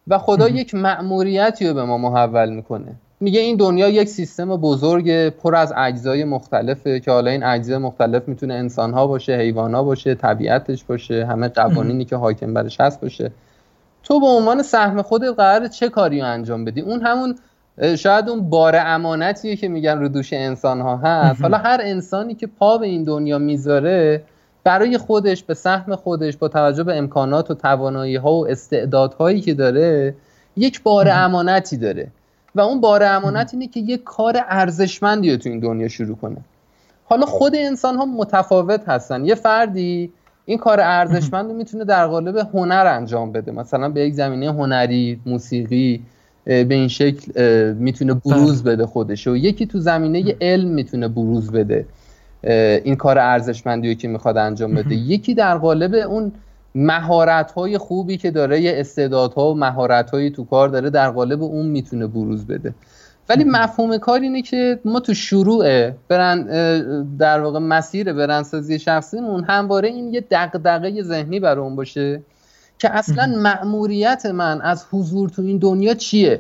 و 0.08 0.18
خدا 0.18 0.50
یک 0.50 0.76
مأموریتی 0.76 1.68
رو 1.68 1.74
به 1.74 1.84
ما 1.84 1.98
محول 1.98 2.50
می‌کنه. 2.50 2.96
میگه 3.22 3.40
این 3.40 3.58
دنیا 3.58 3.90
یک 3.90 4.08
سیستم 4.08 4.58
بزرگ 4.58 5.30
پر 5.30 5.56
از 5.56 5.74
اجزای 5.78 6.24
مختلفه 6.24 7.00
که 7.00 7.12
حالا 7.12 7.32
این 7.32 7.44
اجزای 7.44 7.78
مختلف 7.78 8.28
می‌تونه 8.28 8.54
انسان 8.54 8.94
ها 8.94 9.08
باشه 9.08 9.34
حیوان 9.34 9.76
ها 9.76 9.84
باشه 9.84 10.16
طبیعتش 10.16 10.84
باشه 10.84 11.26
همه 11.26 11.48
قوانینی 11.48 12.06
که 12.06 12.16
حاکم 12.16 12.54
برش 12.54 12.80
هست 12.80 13.02
باشه. 13.02 13.32
تو 14.04 14.20
به 14.20 14.26
عنوان 14.26 14.64
سهم 14.64 15.02
خودت 15.02 15.36
قرار 15.38 15.68
چه 15.68 15.90
کاری 15.90 16.20
رو 16.22 16.28
انجام 16.28 16.66
بدی؟ 16.66 16.82
اون 16.82 17.02
همون 17.02 17.36
شاید 17.98 18.30
اون 18.30 18.50
بار 18.50 18.76
امانتیه 18.76 19.56
که 19.56 19.68
میگن 19.68 20.00
رو 20.00 20.08
دوش 20.08 20.34
انسان 20.34 20.82
ها 20.82 20.98
هست 20.98 21.42
حالا 21.42 21.58
هر 21.58 21.80
انسانی 21.84 22.36
که 22.36 22.48
پا 22.48 22.78
به 22.78 22.88
این 22.88 23.04
دنیا 23.04 23.38
می‌ذاره 23.38 24.24
برای 24.64 24.98
خودش 24.98 25.44
به 25.44 25.54
سهم 25.54 25.96
خودش 25.96 26.38
با 26.38 26.48
توجه 26.48 26.84
به 26.84 26.98
امکانات 26.98 27.52
و 27.52 27.54
توانایی 27.54 28.16
ها 28.16 28.34
و 28.34 28.48
استعدادهایی 28.48 29.42
که 29.42 29.54
داره 29.54 30.16
یک 30.58 30.84
بار 30.84 31.08
امانتی 31.12 31.78
داره. 31.78 32.08
و 32.56 32.62
اون 32.62 32.82
بار 32.82 33.03
امانت 33.03 33.53
اینه 33.53 33.68
که 33.68 33.79
یک 33.79 34.03
کار 34.03 34.38
ارزشمندی 34.50 35.32
رو 35.32 35.38
تو 35.38 35.50
این 35.50 35.60
دنیا 35.60 35.88
شروع 35.88 36.15
کنه. 36.15 36.38
حالا 37.06 37.25
خود 37.25 37.56
انسان 37.56 37.96
ها 37.96 38.06
متفاوت 38.06 38.89
هستن. 38.89 39.25
یه 39.25 39.36
فردی 39.36 40.12
این 40.46 40.58
کار 40.58 40.79
ارزشمند 40.82 41.50
رو 41.50 41.58
می‌تونه 41.58 41.86
در 41.86 42.08
قالب 42.08 42.38
هنر 42.38 42.86
انجام 42.88 43.32
بده. 43.32 43.51
مثلا 43.51 43.89
به 43.89 44.01
یک 44.01 44.13
زمینه 44.13 44.51
هنری 44.51 45.20
موسیقی 45.25 46.01
به 46.46 46.68
این 46.70 46.88
شکل 46.88 47.32
می‌تونه 47.74 48.13
بروز 48.13 48.63
بله. 48.63 48.75
بده 48.75 48.86
خودش 48.86 49.27
و 49.27 49.36
یکی 49.38 49.65
تو 49.65 49.79
زمینه 49.79 50.36
علم 50.41 50.68
می‌تونه 50.68 51.08
بروز 51.08 51.51
بده 51.51 51.86
این 52.84 52.96
کار 52.96 53.20
ارزشمندی 53.20 53.88
رو 53.88 53.94
که 53.94 54.08
می‌خواد 54.08 54.38
انجام 54.38 54.74
بده. 54.74 54.96
یکی 54.96 55.34
در 55.34 55.58
قالب 55.58 55.94
اون 55.94 56.32
مهارت 56.80 57.52
های 57.52 57.78
خوبی 57.78 58.18
که 58.18 58.32
داره 58.32 58.62
یه 58.62 58.74
استعدادها 58.76 59.52
و 59.52 59.58
مهارت 59.58 60.12
هایی 60.12 60.30
تو 60.30 60.46
کار 60.46 60.70
داره 60.70 60.90
در 60.90 61.12
قالب 61.12 61.44
اون 61.44 61.66
می‌تونه 61.66 62.08
بروز 62.08 62.48
بده. 62.48 62.74
ولی 63.30 63.44
مفهوم 63.44 63.98
کار 63.98 64.20
اینه 64.20 64.42
که 64.42 64.80
ما 64.86 65.00
تو 65.00 65.14
شروع 65.14 65.90
برن 65.90 66.44
در 67.18 67.42
واقع 67.42 67.60
مسیر 67.60 68.14
برندسازی 68.14 68.80
شخصیمون 68.80 69.44
همواره 69.44 69.90
این 69.90 70.14
یه 70.14 70.26
دغدغه 70.32 71.02
ذهنی 71.02 71.40
برای 71.40 71.76
باشه 71.76 72.22
که 72.80 72.90
اصلا 72.98 73.34
مأموریت 73.38 74.26
من 74.26 74.62
از 74.62 74.86
حضور 74.92 75.30
تو 75.30 75.42
این 75.42 75.58
دنیا 75.58 75.94
چیه؟ 75.94 76.40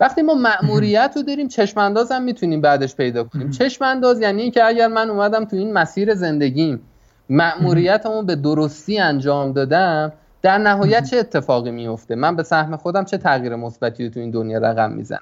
وقتی 0.00 0.22
ما 0.22 0.34
مأموریت 0.34 1.12
رو 1.16 1.22
داریم 1.22 1.48
چشم 1.48 1.94
هم 2.10 2.22
می‌تونیم 2.22 2.60
بعدش 2.60 2.96
پیدا 2.96 3.24
کنیم. 3.24 3.50
چشم 3.50 3.84
انداز 3.84 4.20
یعنی 4.20 4.42
اینکه 4.42 4.64
اگر 4.64 4.88
من 4.88 5.10
اومدم 5.10 5.44
تو 5.44 5.56
این 5.56 5.72
مسیر 5.72 6.14
زندگیم 6.14 6.80
مأموریتمو 7.28 8.22
به 8.22 8.36
درستی 8.36 8.98
انجام 8.98 9.52
دادم 9.52 10.12
در 10.42 10.58
نهایت 10.58 11.10
چه 11.10 11.16
اتفاقی 11.16 11.70
میفته 11.70 12.14
من 12.14 12.36
به 12.36 12.42
سهم 12.42 12.76
خودم 12.76 13.04
چه 13.04 13.18
تغییر 13.18 13.56
مثبتی 13.56 14.04
رو 14.04 14.10
تو 14.10 14.20
این 14.20 14.30
دنیا 14.30 14.58
رقم 14.58 14.92
می‌زنم؟ 14.92 15.20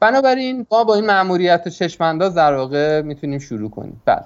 بنابراین 0.00 0.66
ما 0.72 0.84
با 0.84 0.94
این 0.94 1.06
مأموریت 1.06 1.62
و 1.66 1.70
چشم 1.70 2.04
انداز 2.04 2.34
در 2.34 2.54
واقع 2.54 3.02
می‌تونیم 3.02 3.38
شروع 3.38 3.70
کنیم. 3.70 4.02
بله. 4.04 4.24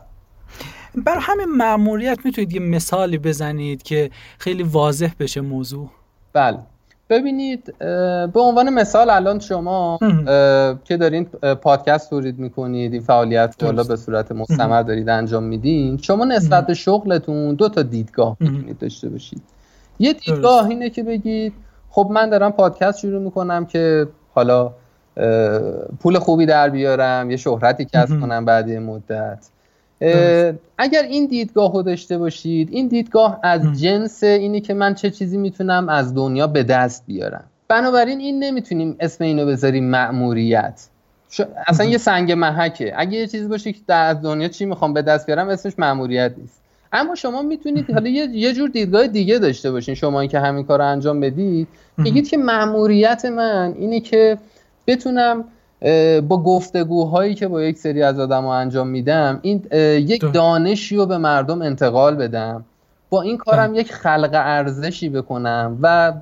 بر 0.94 1.18
همین 1.20 1.46
مأموریت 1.56 2.18
می‌تونید 2.24 2.52
یه 2.52 2.60
مثالی 2.60 3.18
بزنید 3.18 3.82
که 3.82 4.10
خیلی 4.38 4.62
واضح 4.62 5.10
بشه 5.18 5.40
موضوع؟ 5.40 5.90
بله. 6.32 6.58
ببینید 7.10 7.74
به 8.32 8.40
عنوان 8.40 8.70
مثال 8.70 9.10
الان 9.10 9.38
شما 9.38 9.98
که 10.84 10.96
دارین 10.96 11.24
پادکست 11.62 12.10
تولید 12.10 12.38
می‌کنید 12.38 12.92
این 12.92 13.02
فعالیت 13.02 13.54
رو 13.60 13.84
به 13.84 13.96
صورت 13.96 14.32
مستمر 14.32 14.82
دارید 14.82 15.08
انجام 15.08 15.42
میدین 15.42 15.96
شما 15.96 16.24
نسبت 16.24 16.66
به 16.66 16.74
شغلتون 16.74 17.54
دو 17.54 17.68
تا 17.68 17.82
دیدگاه 17.82 18.36
می‌تونید 18.40 18.78
داشته 18.78 19.08
باشید. 19.08 19.42
یه 19.98 20.12
دیدگاه 20.12 20.68
اینه 20.68 20.90
که 20.90 21.02
بگید 21.02 21.52
خب 21.90 22.08
من 22.10 22.30
دارم 22.30 22.52
پادکست 22.52 22.98
شروع 22.98 23.22
می‌کنم 23.22 23.66
که 23.66 24.08
حالا 24.34 24.72
پول 26.00 26.18
خوبی 26.18 26.46
در 26.46 26.68
بیارم 26.68 27.30
یه 27.30 27.36
شهرتی 27.36 27.84
کسب 27.84 28.20
کنم 28.20 28.44
بعد 28.44 28.70
مدت. 28.70 29.48
اگر 30.78 31.02
این 31.02 31.26
دیدگاه 31.26 31.72
رو 31.72 31.82
داشته 31.82 32.18
باشید 32.18 32.68
این 32.72 32.88
دیدگاه 32.88 33.40
از 33.42 33.80
جنس 33.80 34.22
اینی 34.22 34.60
که 34.60 34.74
من 34.74 34.94
چه 34.94 35.10
چیزی 35.10 35.36
می‌تونم 35.36 35.88
از 35.88 36.14
دنیا 36.14 36.46
به 36.46 36.62
دست 36.62 37.04
بیارم. 37.06 37.44
بنابراین 37.68 38.20
این 38.20 38.38
نمی‌تونیم 38.38 38.96
اسم 39.00 39.24
اینو 39.24 39.46
بذاریم 39.46 39.90
مأموریت. 39.90 40.88
اصلا 41.66 41.86
یه 41.86 41.98
سنگ 41.98 42.32
محکه. 42.32 42.92
اگه 42.96 43.18
یه 43.18 43.26
چیزی 43.26 43.48
باشه 43.48 43.72
که 43.72 43.80
در 43.86 44.14
دنیا 44.14 44.48
چی 44.48 44.64
می‌خوام 44.64 44.92
به 44.92 45.02
دست 45.02 45.26
بیارم 45.26 45.48
اسمش 45.48 45.72
مأموریت 45.78 46.32
نیست. 46.38 46.60
اما 46.92 47.14
شما 47.14 47.42
می‌تونید 47.42 47.90
حالا 47.90 48.08
یه،, 48.08 48.28
یه 48.32 48.52
جور 48.52 48.68
دیدگاه 48.68 49.06
دیگه 49.06 49.38
داشته 49.38 49.70
باشین. 49.70 49.94
شما 49.94 50.26
که 50.26 50.40
همین 50.40 50.64
کار 50.64 50.78
رو 50.78 50.86
انجام 50.86 51.20
بدید 51.20 51.68
میگید 51.98 52.28
که 52.28 52.36
مأموریت 52.36 53.24
من 53.24 53.74
اینه 53.78 54.00
که 54.00 54.38
بتونم 54.86 55.44
با 56.28 56.42
گفتگوهایی 56.42 57.34
که 57.34 57.48
با 57.48 57.62
یک 57.62 57.78
سری 57.78 58.02
از 58.02 58.18
آدم 58.18 58.46
انجام 58.46 58.88
میدم 58.88 59.38
این 59.42 59.62
یک 59.98 60.32
دانشی 60.32 60.96
رو 60.96 61.06
به 61.06 61.18
مردم 61.18 61.62
انتقال 61.62 62.16
بدم. 62.16 62.64
با 63.10 63.22
این 63.22 63.36
کارم 63.36 63.72
بله. 63.72 63.80
یک 63.80 63.92
خلق 63.92 64.30
ارزشی 64.32 65.08
بکنم 65.08 65.78
و 65.82 66.12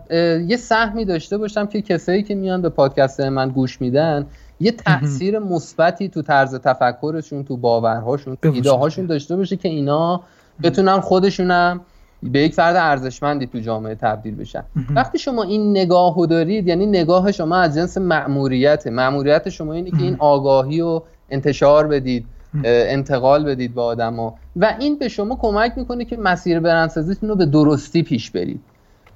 یه 0.47 0.57
سهمی 0.57 1.05
داشته 1.05 1.39
باشم 1.39 1.67
که 1.67 1.83
کسایی 1.83 2.23
که 2.23 2.35
میان 2.35 2.63
به 2.63 2.69
پادکست 2.69 3.21
من 3.21 3.49
گوش 3.49 3.81
میدن 3.81 4.27
یه 4.61 4.73
تاثیر 4.73 5.39
مثبتی 5.39 6.09
تو 6.09 6.23
طرز 6.23 6.55
تفکرشون 6.55 7.45
تو 7.45 7.57
باورهاشون 7.57 8.37
تو 8.43 8.53
ایده 8.53 8.71
هاشون 8.71 9.07
داشته 9.07 9.37
باشه 9.37 9.57
که 9.57 9.69
اینا 9.69 10.21
بتونن 10.63 11.01
خودشونم 11.01 11.81
به 12.23 12.39
یک 12.39 12.55
فرد 12.55 12.77
ارزشمندی 12.77 13.47
تو 13.47 13.59
جامعه 13.59 13.95
تبدیل 13.95 14.35
بشن. 14.35 14.65
وقتی 14.95 15.19
شما 15.19 15.43
این 15.43 15.71
نگاه 15.71 16.27
دارید 16.27 16.69
یعنی 16.69 16.87
نگاه 16.87 17.33
شما 17.33 17.57
از 17.57 17.75
جنس 17.75 17.99
مأموریت 17.99 18.87
مأموریت 18.87 19.49
شما 19.49 19.73
اینه 19.73 19.91
که 19.91 20.03
این 20.03 20.17
آگاهی 20.19 20.81
رو 20.81 21.05
انتشار 21.31 21.87
بدید 21.87 22.27
انتقال 22.65 23.45
بدید 23.45 23.75
به 23.75 23.83
آدما 23.83 24.35
و 24.57 24.77
این 24.81 24.99
به 24.99 25.09
شما 25.09 25.37
کمک 25.41 25.73
می‌کنه 25.77 26.05
که 26.05 26.17
مسیر 26.17 26.61
برندسازیتون 26.61 27.29
رو 27.29 27.37
به 27.37 27.47
درستی 27.47 28.03
پیش 28.03 28.31
برید. 28.31 28.61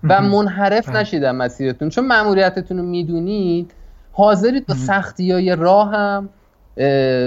و 0.05 0.21
منحرف 0.23 0.89
بله. 0.89 0.99
نشید 0.99 1.25
مسیرتون. 1.25 1.89
چون 1.89 2.07
مأموریتتون 2.07 2.79
رو 2.79 2.85
می‌دونید 2.85 3.71
حاضرید 4.13 4.67
با 4.67 4.75
سختی 4.75 5.33
های 5.33 5.57
راه 5.57 5.95
هم 5.95 6.29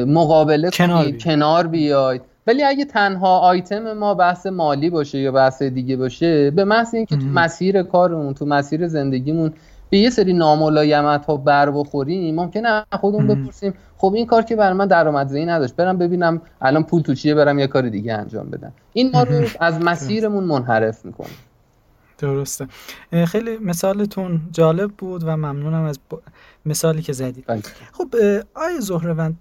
مقابله 0.08 0.70
کنید 0.70 1.24
کنار 1.24 1.68
بیاید. 1.68 2.22
ولی 2.50 2.63
اگه 2.63 2.86
تنها 2.86 3.39
آیتم 3.39 3.94
ما 3.94 4.13
بحث 4.13 4.46
مالی 4.46 4.89
باشه 4.89 5.20
یا 5.20 5.32
بحث 5.32 5.63
دیگه 5.63 5.98
باشه 5.98 6.51
به 6.51 6.63
محض 6.65 6.96
اینکه 6.96 7.15
تو 7.15 7.25
مسیر 7.25 7.84
کارمون 7.84 8.34
تو 8.34 8.46
مسیر 8.46 8.88
زندگیمون 8.88 9.53
به 9.89 9.98
یه 9.98 10.10
سری 10.10 10.34
ناملایمت 10.34 11.25
ها 11.25 11.38
بر 11.38 11.72
بخوریم 11.72 12.36
ممکنه 12.36 12.86
خودمون 12.91 13.27
بپرسیم 13.27 13.74
خب 13.98 14.13
این 14.15 14.25
کار 14.25 14.41
که 14.41 14.56
بر 14.56 14.74
من 14.74 14.88
درآمدزایی 14.88 15.46
نداشت 15.46 15.75
برم 15.75 15.98
ببینم 15.98 16.41
الان 16.62 16.84
پول 16.84 17.01
تو 17.01 17.13
چیه 17.13 17.36
برم 17.36 17.60
یه 17.60 17.68
کار 17.68 17.89
دیگه 17.89 18.13
انجام 18.13 18.50
بدم. 18.50 18.72
این 18.94 19.12
ما 19.13 19.24
رو 19.24 19.48
از 19.60 19.82
مسیرمون 19.82 20.44
منحرف 20.44 21.06
می‌کنه. 21.06 21.27
درسته. 22.18 22.68
خیلی 23.27 23.58
مثالتون 23.58 24.41
جالب 24.51 24.91
بود 24.91 25.24
و 25.24 25.38
ممنونم 25.38 25.84
از 25.84 26.00
مثالی 26.65 27.01
که 27.01 27.13
زدید. 27.13 27.44
بله. 27.48 27.62
خب 27.91 28.15
آیا 28.56 28.79
زهروند 28.79 29.38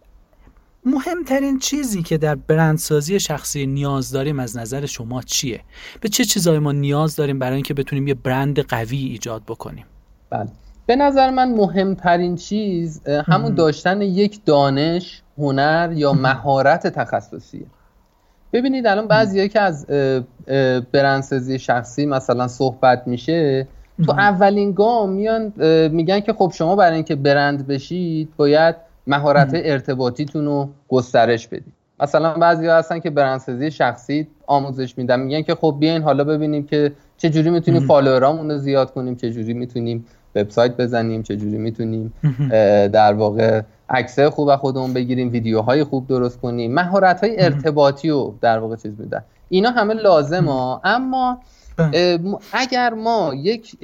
مهمترین 0.89 1.59
چیزی 1.59 2.03
که 2.03 2.19
در 2.19 2.35
برندسازی 2.35 3.21
شخصی 3.21 3.67
نیاز 3.67 4.11
داریم 4.11 4.39
از 4.41 4.57
نظر 4.57 4.87
شما 4.87 5.23
چیه؟ 5.23 5.61
به 6.01 6.09
چه 6.09 6.25
چیزایی 6.25 6.59
ما 6.59 6.73
نیاز 6.73 7.17
داریم 7.17 7.39
برای 7.39 7.55
اینکه 7.55 7.75
بتونیم 7.75 8.09
یه 8.09 8.15
برند 8.15 8.61
قوی 8.61 8.99
ایجاد 8.99 9.43
بکنیم؟ 9.49 9.85
بله. 10.31 10.49
به 10.87 10.97
نظر 10.97 11.31
من 11.31 11.53
مهمترین 11.53 12.37
چیز 12.37 13.03
همون 13.07 13.55
داشتن 13.55 14.03
یک 14.03 14.45
دانش، 14.45 15.23
هنر 15.39 15.93
یا 15.95 16.13
مهارت 16.13 16.87
تخصصیه. 16.87 17.67
ببینید 18.53 18.87
الان 18.87 19.09
بعضیایی 19.09 19.49
که 19.49 19.61
از 19.61 19.87
برندسازی 20.93 21.59
شخصی 21.59 22.07
مثلا 22.07 22.49
صحبت 22.49 23.03
میشه 23.07 23.69
تو 24.07 24.13
اولین 24.13 24.73
گام 24.73 25.11
میان 25.11 25.53
میگن 25.93 26.21
که 26.21 26.33
خب 26.33 26.53
شما 26.55 26.77
برای 26.77 26.95
اینکه 26.95 27.15
برند 27.15 27.67
بشید 27.67 28.29
باید 28.37 28.88
مهارت 29.09 29.51
ارتباطیتون 29.55 30.45
رو 30.45 30.69
گسترش 30.89 31.49
بدید. 31.49 31.73
مثلا 32.01 32.35
بعضی 32.35 32.67
ها 32.67 32.77
هستن 32.77 32.99
که 32.99 33.11
برندسازی 33.11 33.71
شخصی 33.71 34.27
آموزش 34.47 34.99
میدن 34.99 35.21
میگن 35.21 35.43
که 35.43 35.55
خب 35.55 35.77
بیاین 35.81 36.03
حالا 36.03 36.25
ببینیم 36.25 36.67
که 36.67 36.93
چه 37.17 37.31
جوری 37.31 37.51
می‌تونیم 37.51 37.87
فالوورامون 37.87 38.51
رو 38.51 38.59
زیاد 38.59 38.93
کنیم 38.93 39.17
چه 39.17 39.31
جوری 39.31 39.55
می‌تونیم 39.55 40.07
وبسایت 40.35 40.77
بزنیم 40.77 41.23
چه 41.23 41.37
جوری 41.37 41.59
می‌تونیم 41.59 42.13
در 42.93 43.13
واقع 43.13 43.63
عکس 43.91 44.21
خوب 44.21 44.57
خودمون 44.57 44.93
بگیریم 44.93 45.33
ویدیوهای 45.33 45.85
خوب 45.85 46.07
درست 46.07 46.41
کنیم. 46.41 46.75
مهارت 46.75 47.25
های 47.25 47.43
ارتباطی 47.43 48.11
رو 48.11 48.35
در 48.41 48.59
واقع 48.59 48.77
چیز 48.77 49.01
میدن. 49.01 49.25
اینا 49.49 49.71
همه 49.71 49.95
لازمه. 49.95 50.87
اما 50.87 51.39
بله. 51.77 52.19
اگر 52.53 52.95
ما 52.95 53.35
یک 53.35 53.77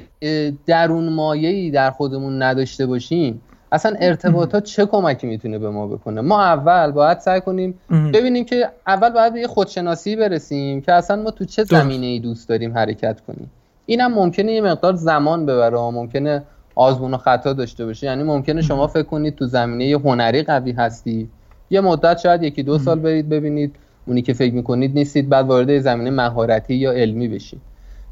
درون 0.65 1.09
مایه‌ای 1.09 1.71
در 1.71 1.91
خودمون 1.91 2.41
نداشته 2.43 2.85
باشیم 2.85 3.41
اصلا 3.75 3.95
ارتباطات 3.99 4.63
چه 4.63 4.85
کمکی 4.85 5.27
می‌تونه 5.27 5.59
به 5.59 5.69
ما 5.69 5.87
بکنه؟ 5.87 6.21
ما 6.21 6.43
اول 6.43 6.91
باید 6.91 7.19
سعی 7.19 7.41
کنیم 7.41 7.79
ببینیم 7.89 8.45
که 8.45 8.69
اول 8.87 9.09
باید 9.09 9.33
به 9.33 9.39
یه 9.39 9.47
خودشناسی 9.47 10.15
برسیم 10.15 10.81
که 10.81 10.93
اصلا 10.93 11.21
ما 11.23 11.31
تو 11.31 11.45
چه 11.45 11.63
زمینه 11.63 12.05
ای 12.05 12.19
دوست 12.19 12.49
داریم 12.49 12.77
حرکت 12.77 13.21
کنیم. 13.21 13.51
اینم 13.85 14.13
ممکنه 14.13 14.51
یه 14.51 14.61
مقدار 14.61 14.95
زمان 14.95 15.45
ببره 15.45 15.77
ممکنه 15.77 16.43
آزمون 16.75 17.13
و 17.13 17.17
خطا 17.17 17.53
داشته 17.53 17.85
باشه. 17.85 18.07
یعنی 18.07 18.23
ممکنه 18.23 18.61
شما 18.61 18.87
فکر 18.87 19.03
کنید 19.03 19.35
تو 19.35 19.45
زمینه 19.45 19.97
هنری 19.97 20.43
قوی 20.43 20.71
هستی 20.71 21.29
یه 21.69 21.81
مدت 21.81 22.17
شاید 22.17 22.43
یکی 22.43 22.63
دو 22.63 22.79
سال 22.79 22.99
برید 22.99 23.29
ببینید. 23.29 23.75
اونی 24.07 24.21
که 24.21 24.33
فکر 24.33 24.53
می‌کنید 24.53 24.93
نیستید. 24.93 25.29
بعد 25.29 25.47
وارد 25.47 25.79
زمینه 25.79 26.09
مهارتی 26.09 26.75
یا 26.75 26.91
علمی 26.91 27.27
بشید. 27.27 27.61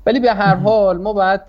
ولی 0.05 0.19
به 0.19 0.33
هر 0.33 0.55
حال 0.55 0.98
ما 0.98 1.13
باید 1.13 1.41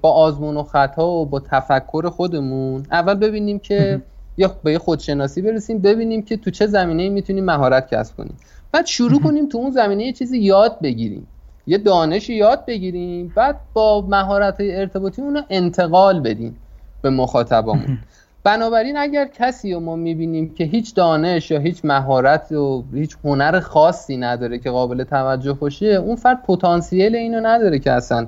با 0.00 0.10
آزمون 0.10 0.56
و 0.56 0.62
خطا 0.62 1.08
و 1.08 1.26
با 1.26 1.40
تفکر 1.40 2.08
خودمون 2.08 2.86
اول 2.90 3.14
ببینیم 3.14 3.58
که 3.58 4.02
یا 4.36 4.56
به 4.62 4.72
یه 4.72 4.78
خودشناسی 4.78 5.42
برسیم 5.42 5.78
ببینیم 5.78 6.22
که 6.22 6.36
تو 6.36 6.50
چه 6.50 6.66
زمینه 6.66 7.08
می‌تونیم 7.08 7.44
مهارت 7.44 7.94
کسب 7.94 8.16
کنیم. 8.16 8.36
بعد 8.72 8.86
شروع 8.86 9.20
کنیم 9.20 9.48
تو 9.48 9.58
اون 9.58 9.70
زمینه 9.70 10.04
یه 10.04 10.12
چیزی 10.12 10.38
یاد 10.38 10.78
بگیریم. 10.82 11.26
یه 11.66 11.78
دانش 11.78 12.30
یاد 12.30 12.66
بگیریم 12.66 13.32
بعد 13.36 13.56
با 13.72 14.04
مهارت 14.08 14.56
ارتباطی 14.60 15.22
اون 15.22 15.42
انتقال 15.50 16.20
بدیم 16.20 16.56
به 17.02 17.10
مخاطبامون. 17.10 17.98
بنابراین 18.44 18.96
اگر 18.96 19.28
کسی 19.38 19.72
رو 19.72 19.80
ما 19.80 19.96
می‌بینیم 19.96 20.54
که 20.54 20.64
هیچ 20.64 20.94
دانش 20.94 21.50
یا 21.50 21.58
هیچ 21.58 21.80
مهارت 21.84 22.52
و 22.52 22.84
هیچ 22.94 23.16
هنر 23.24 23.60
خاصی 23.60 24.16
نداره 24.16 24.58
که 24.58 24.70
قابل 24.70 25.04
توجه 25.04 25.52
باشه 25.52 25.86
اون 25.86 26.16
فرد 26.16 26.42
پتانسیل 26.42 27.16
اینو 27.16 27.40
نداره 27.40 27.78
که 27.78 27.92
اصلا 27.92 28.26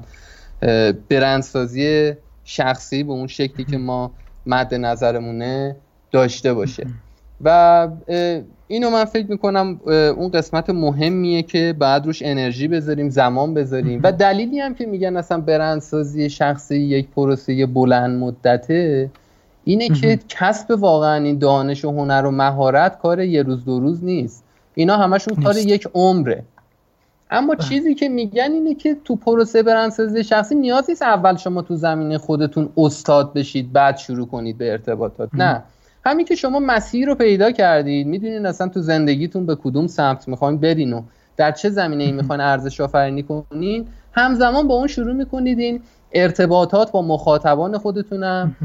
برندسازی 1.10 2.12
شخصی 2.44 3.02
به 3.02 3.12
اون 3.12 3.26
شکلی 3.26 3.64
که 3.64 3.78
ما 3.78 4.10
مد 4.46 4.74
نظرمونه 4.74 5.76
داشته 6.12 6.54
باشه. 6.54 6.86
و 7.44 7.88
اینو 8.68 8.90
من 8.90 9.04
فکر 9.04 9.26
می‌کنم 9.30 9.80
اون 10.16 10.28
قسمت 10.28 10.70
مهمیه 10.70 11.42
که 11.42 11.74
بعد 11.78 12.06
روش 12.06 12.22
انرژی 12.22 12.68
بذاریم 12.68 13.08
زمان 13.08 13.54
بذاریم. 13.54 14.00
و 14.02 14.12
دلیلی 14.12 14.60
هم 14.60 14.74
که 14.74 14.86
میگن 14.86 15.16
اصلا 15.16 15.40
برندسازی 15.40 16.30
شخصی 16.30 16.76
یک 16.76 17.08
پروسه 17.08 17.66
بلند 17.66 18.20
مدته 18.20 19.10
اینه 19.68 19.88
که 19.88 20.18
کسب 20.28 20.70
واقعا 20.70 21.24
این 21.24 21.38
دانش 21.38 21.84
و 21.84 21.90
هنر 21.90 22.26
و 22.26 22.30
مهارت 22.30 22.98
کار 22.98 23.20
یه 23.20 23.42
روز 23.42 23.64
دو 23.64 23.80
روز 23.80 24.04
نیست. 24.04 24.44
اینا 24.74 24.96
همشون 24.96 25.42
کار 25.42 25.56
یک 25.56 25.88
عمره. 25.94 26.44
اما 27.30 27.54
بله. 27.54 27.68
چیزی 27.68 27.94
که 27.94 28.08
میگن 28.08 28.52
اینه 28.52 28.74
که 28.74 28.96
تو 29.04 29.16
پروسه 29.16 29.62
برندسازی 29.62 30.24
شخصی 30.24 30.54
نیاز 30.54 30.84
نیست 30.88 31.02
اول 31.02 31.36
شما 31.36 31.62
تو 31.62 31.76
زمینه 31.76 32.18
خودتون 32.18 32.68
استاد 32.76 33.32
بشید 33.32 33.72
بعد 33.72 33.96
شروع 33.96 34.26
کنید 34.26 34.58
به 34.58 34.72
ارتباطات. 34.72 35.28
نه. 35.34 35.62
همین 36.04 36.26
که 36.26 36.34
شما 36.34 36.60
مسیر 36.60 37.06
رو 37.06 37.14
پیدا 37.14 37.50
کردید 37.50 38.06
می‌دونین 38.06 38.46
اصلا 38.46 38.68
تو 38.68 38.80
زندگیتون 38.80 39.46
به 39.46 39.54
کدوم 39.54 39.86
سمت 39.86 40.28
می‌خواین 40.28 40.58
برین 40.58 40.92
و 40.92 41.02
در 41.36 41.52
چه 41.52 41.70
زمینه 41.70 42.04
ای 42.04 42.12
می‌خواین 42.12 42.40
ارزش 42.40 42.80
آفرینی 42.80 43.22
کنین 43.22 43.86
همزمان 44.12 44.68
با 44.68 44.74
اون 44.74 44.86
شروع 44.86 45.12
می‌کنید 45.12 45.58
این 45.58 45.80
ارتباطات 46.16 46.92
با 46.92 47.02
مخاطبان 47.02 47.78
خودتونم 47.78 48.56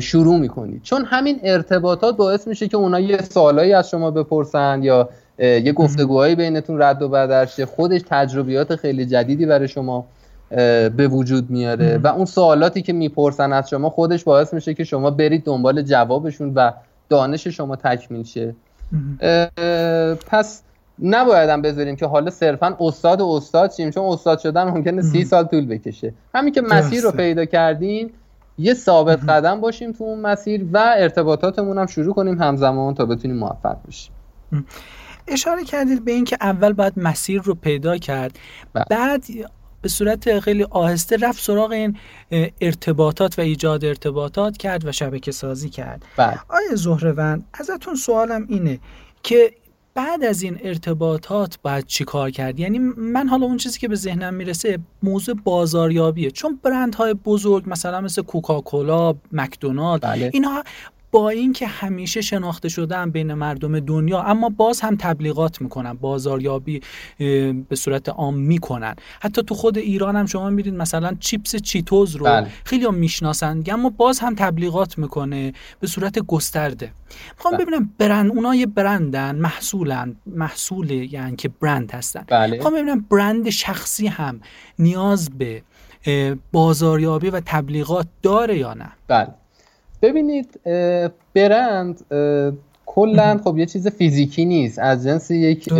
شروع 0.00 0.38
می‌کنید. 0.38 0.82
چون 0.82 1.04
همین 1.04 1.40
ارتباطات 1.42 2.16
باعث 2.16 2.48
میشه 2.48 2.68
که 2.68 2.76
اونا 2.76 3.00
یه 3.00 3.22
سوالایی 3.22 3.72
از 3.72 3.90
شما 3.90 4.10
بپرسن 4.10 4.82
یا 4.82 5.08
یه 5.38 5.72
گفتگوهایی 5.72 6.34
بینتون 6.34 6.82
رد 6.82 7.02
و 7.02 7.08
بدل 7.08 7.46
شه. 7.46 7.66
خودش 7.66 8.00
تجربیات 8.08 8.76
خیلی 8.76 9.06
جدیدی 9.06 9.46
برای 9.46 9.68
شما 9.68 10.06
به 10.96 11.08
وجود 11.10 11.50
میاره 11.50 11.98
و 11.98 12.06
اون 12.06 12.24
سوالاتی 12.24 12.82
که 12.82 12.92
می‌پرسن 12.92 13.52
از 13.52 13.70
شما 13.70 13.90
خودش 13.90 14.24
باعث 14.24 14.54
میشه 14.54 14.74
که 14.74 14.84
شما 14.84 15.10
برید 15.10 15.44
دنبال 15.44 15.82
جوابشون 15.82 16.52
و 16.54 16.72
دانش 17.08 17.46
شما 17.46 17.76
تکمیل 17.76 18.24
شه. 18.24 18.54
پس 20.26 20.62
نبایدم 21.02 21.62
بذاریم 21.62 21.96
که 21.96 22.06
حالا 22.06 22.30
صرفا 22.30 22.76
استاد 22.80 23.20
و 23.20 23.26
استاد 23.26 23.72
شیم 23.72 23.90
چون 23.90 24.04
استاد 24.04 24.38
شدن 24.38 24.64
ممکنه 24.64 25.02
سی 25.02 25.24
سال 25.24 25.44
طول 25.44 25.66
بکشه. 25.66 26.14
همین 26.34 26.52
که 26.52 26.60
مسیر 26.60 27.02
رو 27.02 27.10
پیدا 27.10 27.44
کردیم 27.44 28.10
یه 28.58 28.74
ثابت 28.74 29.24
قدم 29.28 29.60
باشیم 29.60 29.92
تو 29.92 30.04
اون 30.04 30.20
مسیر 30.20 30.66
و 30.72 30.94
ارتباطاتمون 30.96 31.78
هم 31.78 31.86
شروع 31.86 32.14
کنیم 32.14 32.42
همزمان 32.42 32.94
تا 32.94 33.06
بتونیم 33.06 33.36
موفق 33.36 33.76
بشیم. 33.88 34.12
اشاره 35.28 35.64
کردید 35.64 36.04
به 36.04 36.12
اینکه 36.12 36.36
اول 36.40 36.72
باید 36.72 36.92
مسیر 36.96 37.42
رو 37.42 37.54
پیدا 37.54 37.98
کرد. 37.98 38.38
بله. 38.72 38.84
بعد 38.90 39.24
به 39.82 39.88
صورت 39.88 40.38
خیلی 40.38 40.66
آهسته 40.70 41.16
رفت 41.16 41.42
سراغ 41.42 41.70
این 41.70 41.96
ارتباطات 42.60 43.38
و 43.38 43.42
ایجاد 43.42 43.84
ارتباطات 43.84 44.56
کرد 44.56 44.86
و 44.86 44.92
شبکه 44.92 45.32
سازی 45.32 45.70
کرد. 45.70 46.04
بله. 46.16 46.38
آیا 46.48 46.74
زهروند 46.74 47.44
ازتون 47.54 47.94
سوالم 47.94 48.46
اینه 48.48 48.78
که 49.22 49.50
بعد 49.94 50.24
از 50.24 50.42
این 50.42 50.58
ارتباطات 50.62 51.58
باید 51.62 51.86
چی 51.86 52.04
کار 52.04 52.30
کرد 52.30 52.60
یعنی 52.60 52.78
من 52.78 53.28
حالا 53.28 53.46
اون 53.46 53.56
چیزی 53.56 53.78
که 53.78 53.88
به 53.88 53.94
ذهنم 53.94 54.34
می‌رسه 54.34 54.78
موضوع 55.02 55.34
بازاریابیه 55.44 56.30
چون 56.30 56.60
برندهای 56.62 57.14
بزرگ 57.14 57.64
مثلا 57.66 58.00
مثل 58.00 58.22
کوکاکولا 58.22 59.14
مکدونالد 59.32 60.02
بله. 60.02 60.30
اینها 60.34 60.64
با 61.12 61.28
اینکه 61.28 61.66
همیشه 61.66 62.20
شناخته 62.20 62.68
شدن 62.68 63.10
بین 63.10 63.34
مردم 63.34 63.80
دنیا 63.80 64.22
اما 64.22 64.48
باز 64.48 64.80
هم 64.80 64.96
تبلیغات 64.96 65.60
می‌کنن 65.60 65.92
بازاریابی 65.92 66.80
به 67.68 67.76
صورت 67.76 68.08
عام 68.08 68.38
می‌کنن 68.38 68.94
حتی 69.20 69.42
تو 69.42 69.54
خود 69.54 69.78
ایران 69.78 70.16
هم 70.16 70.26
شما 70.26 70.50
میرید 70.50 70.74
مثلا 70.74 71.16
چیپس 71.20 71.56
چیتوز 71.56 72.16
رو 72.16 72.24
بله. 72.26 72.46
خیلی 72.64 72.84
هم 72.84 72.94
می‌شناسن 72.94 73.62
اما 73.66 73.90
باز 73.90 74.18
هم 74.18 74.34
تبلیغات 74.34 74.98
می‌کنه 74.98 75.52
به 75.80 75.86
صورت 75.86 76.18
گسترده 76.18 76.92
می‌خوام 77.36 77.56
بله. 77.56 77.64
ببینم 77.64 77.90
برند 77.98 78.30
اونا 78.30 78.54
یه 78.54 78.66
برندن 78.66 79.36
محصولن 79.36 80.16
محصول 80.26 80.90
یعنی 80.90 81.36
که 81.36 81.48
برند 81.48 81.92
هستن 81.92 82.24
بله. 82.28 82.56
می‌خوام 82.56 82.74
ببینم 82.74 83.00
برند 83.10 83.50
شخصی 83.50 84.06
هم 84.06 84.40
نیاز 84.78 85.30
به 85.30 85.62
بازاریابی 86.52 87.30
و 87.30 87.40
تبلیغات 87.46 88.06
داره 88.22 88.58
یا 88.58 88.74
نه 88.74 88.92
بله 89.08 89.28
ببینید 90.02 90.60
برند 91.34 92.04
کلا 92.86 93.40
خب 93.44 93.58
یه 93.58 93.66
چیز 93.66 93.88
فیزیکی 93.88 94.44
نیست. 94.44 94.78
از 94.78 95.04
جنس 95.04 95.30
یک 95.30 95.72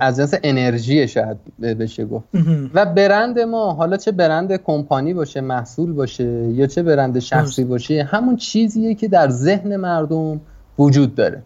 از 0.00 0.16
جنس 0.16 0.34
انرژی 0.42 1.08
شاید 1.08 1.36
بشه 1.60 2.04
گفت. 2.04 2.28
و 2.74 2.86
برند 2.86 3.38
ما 3.38 3.72
حالا 3.72 3.96
چه 3.96 4.12
برند 4.12 4.56
کمپانی 4.56 5.14
باشه 5.14 5.40
محصول 5.40 5.92
باشه 5.92 6.24
یا 6.52 6.66
چه 6.66 6.82
برند 6.82 7.18
شخصی 7.18 7.64
باشه 7.64 8.02
همون 8.02 8.36
چیزیه 8.36 8.94
که 8.94 9.08
در 9.08 9.28
ذهن 9.28 9.76
مردم 9.76 10.40
وجود 10.78 11.14
داره. 11.14 11.42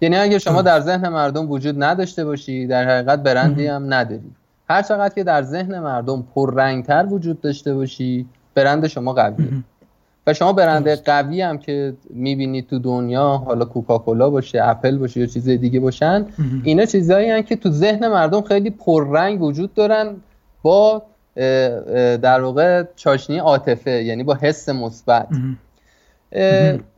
یعنی 0.00 0.16
اگه 0.16 0.38
شما 0.38 0.62
در 0.62 0.80
ذهن 0.80 1.08
مردم 1.08 1.50
وجود 1.50 1.82
نداشته 1.82 2.24
باشی 2.24 2.66
در 2.66 2.84
حقیقت 2.84 3.22
برندی 3.22 3.66
هم 3.66 3.94
نداری. 3.94 4.30
هر 4.70 4.82
چقدر 4.82 5.14
که 5.14 5.24
در 5.24 5.42
ذهن 5.42 5.78
مردم 5.78 6.24
پررنگتر 6.34 7.06
وجود 7.10 7.40
داشته 7.40 7.74
باشی 7.74 8.26
برند 8.54 8.86
شما 8.86 9.12
قویه. 9.12 9.48
و 10.26 10.34
شما 10.34 10.52
برنده 10.52 10.96
قوی 10.96 11.40
هم 11.40 11.58
که 11.58 11.94
می‌بینید 12.10 12.68
تو 12.68 12.78
دنیا 12.78 13.28
حالا 13.28 13.64
کوکاکولا 13.64 14.30
باشه 14.30 14.60
اپل 14.62 14.98
باشه 14.98 15.20
یا 15.20 15.26
چیز 15.26 15.48
دیگه 15.48 15.80
باشن 15.80 16.26
اینا 16.64 16.84
چیزهایی 16.84 17.30
هن 17.30 17.42
که 17.42 17.56
تو 17.56 17.70
ذهن 17.70 18.08
مردم 18.08 18.42
خیلی 18.42 18.70
پررنگ 18.70 19.42
وجود 19.42 19.74
دارن 19.74 20.16
با 20.62 21.02
در 22.16 22.40
واقع 22.40 22.84
چاشنی 22.96 23.38
عاطفه 23.38 23.90
یعنی 23.90 24.22
با 24.22 24.34
حس 24.34 24.68
مثبت. 24.68 25.28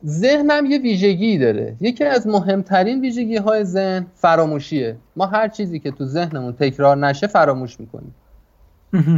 ذهنم 0.07 0.67
یه 0.67 0.79
ویژگی 0.79 1.39
داره. 1.39 1.77
یکی 1.81 2.05
از 2.05 2.27
مهمترین 2.27 3.01
ویژگی 3.01 3.37
های 3.37 3.65
ذهن 3.65 4.07
فراموشیه. 4.15 4.97
ما 5.17 5.27
هر 5.27 5.49
چیزی 5.49 5.79
که 5.79 5.91
تو 5.91 6.05
ذهنمون 6.05 6.53
تکرار 6.53 6.97
نشه 6.97 7.27
فراموش 7.27 7.81
می‌کنیم. 7.81 8.15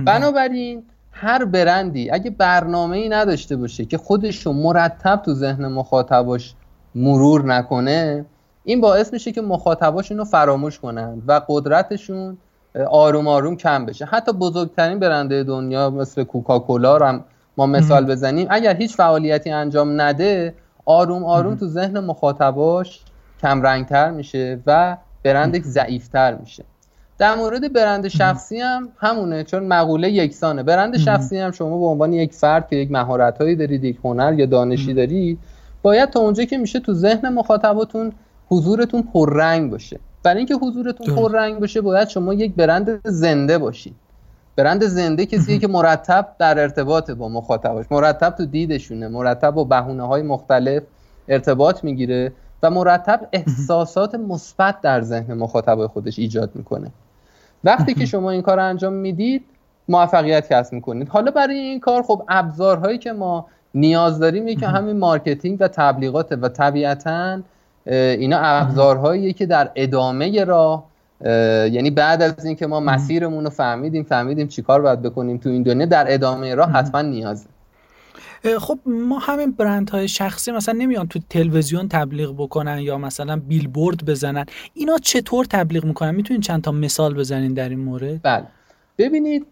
بنابراین 0.04 0.82
هر 1.20 1.44
برندی 1.44 2.10
اگه 2.10 2.30
برنامه 2.30 2.96
ای 2.96 3.08
نداشته 3.08 3.56
باشه 3.56 3.84
که 3.84 3.98
خودش 3.98 4.46
رو 4.46 4.52
مرتب 4.52 5.22
تو 5.24 5.34
ذهن 5.34 5.66
مخاطباش 5.66 6.54
مرور 6.94 7.44
نکنه 7.44 8.24
این 8.64 8.80
باعث 8.80 9.12
میشه 9.12 9.32
که 9.32 9.40
مخاطباش 9.40 10.10
اینو 10.12 10.24
فراموش 10.24 10.78
کنن 10.78 11.22
و 11.26 11.40
قدرتشون 11.48 12.38
آروم 12.90 13.28
آروم 13.28 13.56
کم 13.56 13.86
بشه. 13.86 14.04
حتی 14.04 14.32
بزرگترین 14.32 14.98
برنده 14.98 15.42
دنیا 15.42 15.90
مثل 15.90 16.24
کوکاکولا 16.24 16.96
رو 16.96 17.06
هم 17.06 17.24
ما 17.56 17.66
مثال 17.66 18.06
بزنیم 18.06 18.46
اگر 18.50 18.76
هیچ 18.76 18.96
فعالیتی 18.96 19.50
انجام 19.50 20.00
نده 20.00 20.54
آروم 20.84 21.24
آروم 21.24 21.54
تو 21.54 21.66
ذهن 21.66 22.00
مخاطباش 22.00 23.00
کم 23.42 23.62
رنگتر 23.62 24.10
میشه 24.10 24.60
و 24.66 24.96
برندش 25.22 25.62
ضعیفتر 25.62 26.34
میشه. 26.34 26.64
در 27.18 27.34
مورد 27.34 27.72
برند 27.72 28.08
شخصی 28.08 28.60
هم 28.60 28.88
همونه 28.98 29.44
چون 29.44 29.66
مقوله 29.66 30.10
یکسانه. 30.10 30.62
برند 30.62 30.96
شخصی 30.96 31.38
هم 31.38 31.50
شما 31.50 31.78
به 31.78 31.86
عنوان 31.86 32.12
یک 32.12 32.34
فرد 32.34 32.68
که 32.68 32.76
یک 32.76 32.90
مهارتهایی 32.90 33.56
دارید 33.56 33.84
یک 33.84 33.98
هنر 34.04 34.38
یا 34.38 34.46
دانشی 34.46 34.94
دارید 34.94 35.38
باید 35.82 36.10
تا 36.10 36.20
اونجا 36.20 36.44
که 36.44 36.58
میشه 36.58 36.80
تو 36.80 36.94
ذهن 36.94 37.28
مخاطباتون 37.28 38.12
حضورتون 38.48 39.02
پررنگ 39.02 39.70
باشه. 39.70 40.00
برای 40.22 40.38
اینکه 40.38 40.54
حضورتون 40.54 41.14
پررنگ 41.14 41.60
باشه 41.60 41.80
باید 41.80 42.08
شما 42.08 42.34
یک 42.34 42.54
برند 42.54 43.00
زنده 43.04 43.58
باشید 43.58 43.94
برند 44.56 44.84
زنده 44.84 45.26
کسیه 45.26 45.58
که 45.58 45.68
مرتب 45.68 46.28
در 46.38 46.58
ارتباط 46.58 47.10
با 47.10 47.28
مخاطباش 47.28 47.86
مرتب 47.90 48.30
تو 48.30 48.46
دیدشونه 48.46 49.08
مرتب 49.08 49.50
با 49.50 49.64
بهونه 49.64 50.06
های 50.06 50.22
مختلف 50.22 50.82
ارتباط 51.28 51.84
می‌گیره 51.84 52.32
و 52.62 52.70
مرتب 52.70 53.28
احساسات 53.32 54.14
مثبت 54.14 54.80
در 54.80 55.02
ذهن 55.02 55.34
مخاطب 55.34 55.86
خودش 55.86 56.18
ایجاد 56.18 56.50
می‌کنه. 56.54 56.90
وقتی 57.64 57.94
که 57.94 58.06
شما 58.06 58.30
این 58.30 58.42
کار 58.42 58.60
انجام 58.60 58.92
می‌دید 58.92 59.44
موفقیت 59.88 60.52
کسب 60.52 60.72
می‌کنید. 60.72 61.08
حالا 61.08 61.30
برای 61.30 61.58
این 61.58 61.80
کار 61.80 62.02
خب 62.02 62.22
ابزارهایی 62.28 62.98
که 62.98 63.12
ما 63.12 63.46
نیاز 63.74 64.18
داریم 64.18 64.60
که 64.60 64.68
همین 64.68 64.98
marketing 64.98 65.56
و 65.60 65.68
تبلیغات 65.68 66.38
و 66.42 66.48
طبیعتا 66.48 67.40
اینا 67.86 68.38
ابزارهایی 68.38 69.32
که 69.32 69.46
در 69.46 69.70
ادامه 69.74 70.44
راه 70.44 70.84
یعنی 71.24 71.90
بعد 71.90 72.22
از 72.22 72.44
اینکه 72.44 72.66
ما 72.66 72.80
مسیرمون 72.80 73.44
رو 73.44 73.50
فهمیدیم 73.50 74.02
فهمیدیم 74.02 74.48
چیکار 74.48 74.82
باید 74.82 75.02
بکنیم 75.02 75.38
تو 75.38 75.48
این 75.48 75.62
دنیا 75.62 75.86
در 75.86 76.04
ادامه 76.08 76.54
راه 76.54 76.70
حتما 76.70 77.02
نیازه. 77.02 77.46
خب 78.58 78.78
ما 78.86 79.18
همین 79.18 79.52
برند 79.52 79.90
های 79.90 80.08
شخصی 80.08 80.52
مثلا 80.52 80.74
نمیان 80.74 81.08
تو 81.08 81.18
تلویزیون 81.30 81.88
تبلیغ 81.88 82.34
بکنن 82.34 82.78
یا 82.78 82.98
مثلا 82.98 83.36
بیلبورد 83.36 84.04
بزنن. 84.04 84.44
اینا 84.74 84.98
چطور 84.98 85.44
تبلیغ 85.44 85.84
می‌کنن؟ 85.84 86.14
می‌تونین 86.14 86.40
چند 86.40 86.62
تا 86.62 86.72
مثال 86.72 87.14
بزنین 87.14 87.54
در 87.54 87.68
این 87.68 87.78
مورد؟ 87.80 88.22
بله. 88.22 88.44
ببینید 88.98 89.46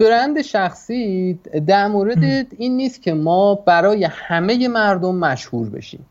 برند 0.00 0.42
شخصی 0.42 1.38
در 1.66 1.88
مورد 1.88 2.46
این 2.58 2.76
نیست 2.76 3.02
که 3.02 3.14
ما 3.14 3.54
برای 3.54 4.04
همه 4.04 4.68
مردم 4.68 5.14
مشهور 5.14 5.70
بشیم. 5.70 6.06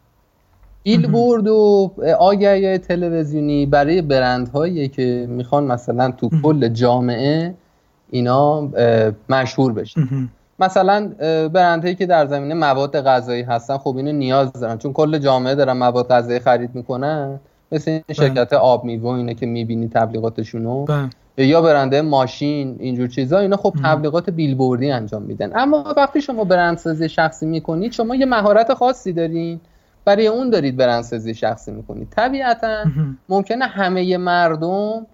بیلبورد 0.83 1.47
و 1.47 1.91
آگهی 2.19 2.77
تلویزیونی 2.77 3.65
برای 3.65 4.01
برندهایی 4.01 4.87
که 4.87 5.25
می‌خوان 5.29 5.63
مثلا 5.63 6.11
تو 6.11 6.29
کل 6.43 6.67
جامعه 6.67 7.53
اینا 8.09 8.71
مشهور 9.29 9.73
بشن. 9.73 10.29
مثلا 10.59 11.07
برندهایی 11.47 11.95
که 11.95 12.05
در 12.05 12.25
زمینه 12.25 12.53
مواد 12.53 13.01
غذایی 13.01 13.41
هستن 13.41 13.77
خب 13.77 13.97
اینو 13.97 14.11
نیاز 14.11 14.51
دارن. 14.51 14.77
چون 14.77 14.93
کل 14.93 15.17
جامعه 15.17 15.55
دارن 15.55 15.77
مواد 15.77 16.07
غذایی 16.07 16.39
خرید 16.39 16.75
می‌کنن 16.75 17.39
مثل 17.71 17.91
این 17.91 18.03
بله. 18.07 18.15
شرکت 18.15 18.53
آب 18.53 18.83
میوه 18.83 19.13
اینه 19.13 19.33
که 19.33 19.45
می‌بینی 19.45 19.87
تبلیغاتشونو. 19.87 20.85
بله. 20.85 21.09
یا 21.37 21.61
برنده 21.61 22.01
ماشین 22.01 22.75
اینجور 22.79 23.07
چیزا 23.07 23.39
اینا 23.39 23.57
خب 23.57 23.73
تبلیغات 23.83 24.29
بیلبوردی 24.29 24.91
انجام 24.91 25.21
میدن. 25.21 25.51
اما 25.55 25.93
وقتی 25.97 26.21
شما 26.21 26.43
برندسازی 26.43 27.09
شخصی 27.09 27.45
می‌کنید 27.45 27.91
شما 27.91 28.15
یه 28.15 28.25
مهارت 28.25 28.73
خاصی 28.73 29.13
دارین. 29.13 29.59
برای 30.05 30.27
اون 30.27 30.49
دارید 30.49 30.77
برندسازی 30.77 31.33
شخصی 31.33 31.71
می‌کنید. 31.71 32.07
طبیعتا 32.09 32.83
ممکنه 33.29 33.65
همه 33.65 34.17
مردم 34.17 35.05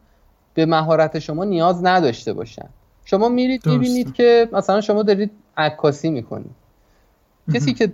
به 0.53 0.65
مهارت 0.65 1.19
شما 1.19 1.43
نیاز 1.43 1.85
نداشته 1.85 2.33
باشن. 2.33 2.69
شما 3.05 3.29
میرید 3.29 3.65
می‌بینید 3.65 4.13
که 4.13 4.49
مثلا 4.51 4.81
شما 4.81 5.03
دارید 5.03 5.31
عکاسی 5.57 6.09
می‌کنید. 6.09 6.51
کسی 7.53 7.73
که 7.73 7.91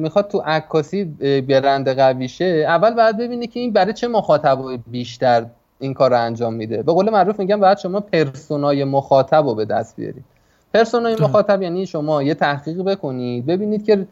می‌خواد 0.00 0.28
تو 0.28 0.38
عکاسی 0.38 1.04
برند 1.48 1.88
قویشه 1.88 2.64
اول 2.68 2.94
باید 2.94 3.16
ببینه 3.16 3.46
که 3.46 3.60
این 3.60 3.72
برای 3.72 3.92
چه 3.92 4.08
مخاطبای 4.08 4.78
بیشتر 4.86 5.46
این 5.78 5.94
کار 5.94 6.10
رو 6.10 6.20
انجام 6.20 6.54
میده. 6.54 6.82
به 6.82 6.92
قول 6.92 7.10
معروف 7.10 7.38
میگم 7.38 7.60
باید 7.60 7.78
شما 7.78 8.00
پرسونای 8.00 8.84
مخاطب 8.84 9.46
رو 9.46 9.54
به 9.54 9.64
دست 9.64 9.96
بیارید. 9.96 10.24
پرسونای 10.74 11.16
مخاطب 11.20 11.62
یعنی 11.62 11.86
شما 11.86 12.22
یه 12.22 12.34
تحقیق 12.34 12.82
بکنید 12.82 13.46
ببینید 13.46 13.84
که 13.84 14.06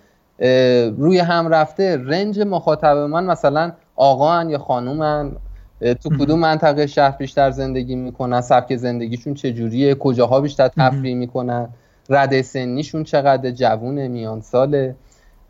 روی 0.98 1.18
هم 1.18 1.48
رفته 1.48 1.96
رنج 1.96 2.40
مخاطب 2.40 2.96
من 2.96 3.24
مثلا 3.24 3.72
آقان 3.96 4.50
یا 4.50 4.58
خانومن 4.58 5.32
تو 5.80 6.10
کدوم 6.18 6.38
منطقه 6.38 6.86
شهر 6.86 7.16
بیشتر 7.16 7.50
زندگی 7.50 7.94
می‌کنن؟ 7.94 8.40
سبک 8.40 8.76
زندگیشون 8.76 9.34
چجوریه؟ 9.34 9.94
کجاها 9.94 10.40
بیشتر 10.40 10.68
تفریح 10.68 11.14
می‌کنن؟ 11.14 11.68
رده 12.08 12.42
سنیشون 12.42 13.04
چقدر 13.04 13.50
جوون 13.50 14.06
میان 14.06 14.40
ساله؟ 14.40 14.94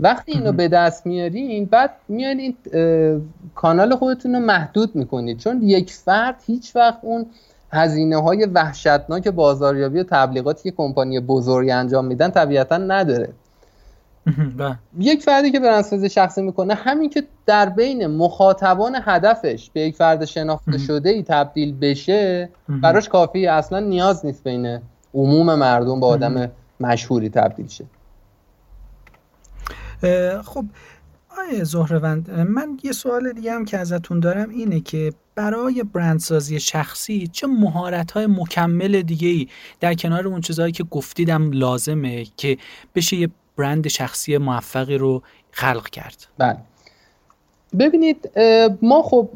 وقتی 0.00 0.32
اینو 0.32 0.52
به 0.52 0.68
دست 0.68 1.06
میارین 1.06 1.64
بعد 1.64 1.90
میان 2.08 2.38
این 2.38 2.56
کانال 3.54 3.96
خودتون 3.96 4.34
رو 4.34 4.40
محدود 4.40 4.96
می‌کنید. 4.96 5.38
چون 5.38 5.62
یک 5.62 5.92
فرد 5.92 6.42
هیچ 6.46 6.76
وقت 6.76 6.98
اون 7.02 7.26
هزینه 7.72 8.16
های 8.16 8.44
وحشتناک 8.44 9.28
بازاریابی 9.28 10.00
و 10.00 10.04
تبلیغاتی 10.10 10.70
که 10.70 10.76
کمپانی 10.76 11.20
بزرگی 11.20 11.70
انجام 11.70 12.04
میدن 12.04 12.30
طبیعتا 12.30 12.76
نداره. 12.76 13.28
یک 14.98 15.22
فردی 15.22 15.50
که 15.50 15.60
برندسازی 15.60 16.08
شخصی 16.08 16.42
می‌کنه 16.42 16.74
همین 16.74 17.10
که 17.10 17.22
در 17.46 17.68
بین 17.68 18.06
مخاطبان 18.06 18.96
هدفش 19.02 19.70
به 19.72 19.80
یک 19.80 19.96
فرد 19.96 20.24
شناخته 20.24 20.78
شده 20.78 21.10
ای 21.10 21.22
تبدیل 21.22 21.74
بشه 21.80 22.48
براش 22.68 23.08
کافی 23.08 23.46
اصلا 23.46 23.80
نیاز 23.80 24.26
نیست 24.26 24.44
بین 24.44 24.78
عموم 25.14 25.54
مردم 25.54 26.00
با 26.00 26.06
آدم 26.06 26.50
مشهوری 26.80 27.28
تبدیل 27.28 27.68
شه. 27.68 27.84
خب 30.42 30.64
آیه 31.38 31.64
زهروند 31.64 32.30
من 32.30 32.78
یه 32.82 32.92
سوال 32.92 33.32
دیگه 33.32 33.52
هم 33.52 33.64
که 33.64 33.78
ازتون 33.78 34.20
دارم 34.20 34.50
اینه 34.50 34.80
که 34.80 35.12
برای 35.34 35.82
برندسازی 35.92 36.60
شخصی 36.60 37.26
چه 37.26 37.46
مهارت 37.46 38.10
های 38.10 38.26
مکمل 38.26 39.02
دیگه 39.02 39.28
ای 39.28 39.48
در 39.80 39.94
کنار 39.94 40.26
اون 40.28 40.40
چیزهایی 40.40 40.72
که 40.72 40.84
گفتیدم 40.84 41.52
لازمه 41.52 42.24
که 42.36 42.58
بشه 42.94 43.16
یه 43.16 43.28
برند 43.58 43.88
شخصی 43.88 44.38
موفقی 44.38 44.98
رو 44.98 45.22
خلق 45.50 45.88
کرد. 45.88 46.26
بله. 46.38 46.56
ببینید 47.78 48.30
ما 48.82 49.02
خب 49.02 49.28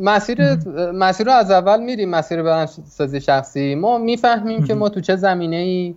مسیر 0.00 0.54
مسیر 0.92 1.26
رو 1.26 1.32
از 1.32 1.50
اول 1.50 1.82
میریم 1.82 2.10
مسیر 2.10 2.42
برندسازی 2.42 3.20
شخصی. 3.20 3.74
ما 3.74 3.98
می‌فهمیم 3.98 4.64
که 4.64 4.74
ما 4.74 4.88
تو 4.88 5.00
چه 5.00 5.16
زمینه 5.16 5.56
ای 5.56 5.94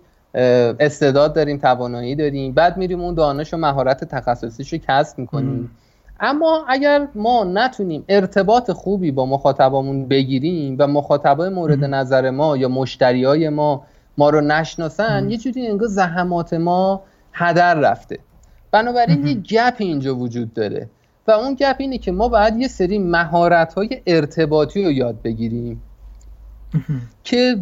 استعداد 0.80 1.34
داریم 1.34 1.58
توانایی 1.58 2.14
داریم. 2.14 2.52
بعد 2.52 2.76
میریم 2.76 3.00
اون 3.00 3.14
دانش 3.14 3.54
و 3.54 3.56
مهارت 3.56 4.04
تخصصیش 4.04 4.72
رو 4.72 4.78
کسب 4.88 5.18
می‌کنیم. 5.18 5.70
اما 6.20 6.64
اگر 6.68 7.08
ما 7.14 7.44
نتونیم 7.44 8.04
ارتباط 8.08 8.70
خوبی 8.70 9.10
با 9.10 9.26
مخاطبامون 9.26 10.08
بگیریم 10.08 10.76
و 10.78 10.86
مخاطبای 10.86 11.48
مورد 11.48 11.84
نظر 11.84 12.30
ما 12.30 12.56
یا 12.56 12.68
مشتریای 12.68 13.48
ما 13.48 13.84
ما 14.18 14.30
رو 14.30 14.40
نشناسن 14.40 15.30
یه 15.30 15.36
جوری 15.36 15.66
انگار 15.66 15.88
زحمات 15.88 16.54
ما 16.54 17.02
هدر 17.34 17.74
رفته. 17.74 18.18
بنابراین 18.70 19.26
یه 19.26 19.34
گپ 19.34 19.74
اینجا 19.78 20.16
وجود 20.16 20.54
داره. 20.54 20.88
و 21.26 21.30
اون 21.30 21.54
گپ 21.54 21.76
اینه 21.78 21.98
که 21.98 22.12
ما 22.12 22.28
باید 22.28 22.56
یه 22.56 22.68
سری 22.68 22.98
مهارت 22.98 23.74
های 23.74 24.02
ارتباطی 24.06 24.84
رو 24.84 24.92
یاد 24.92 25.22
بگیریم. 25.22 25.82
که 27.24 27.56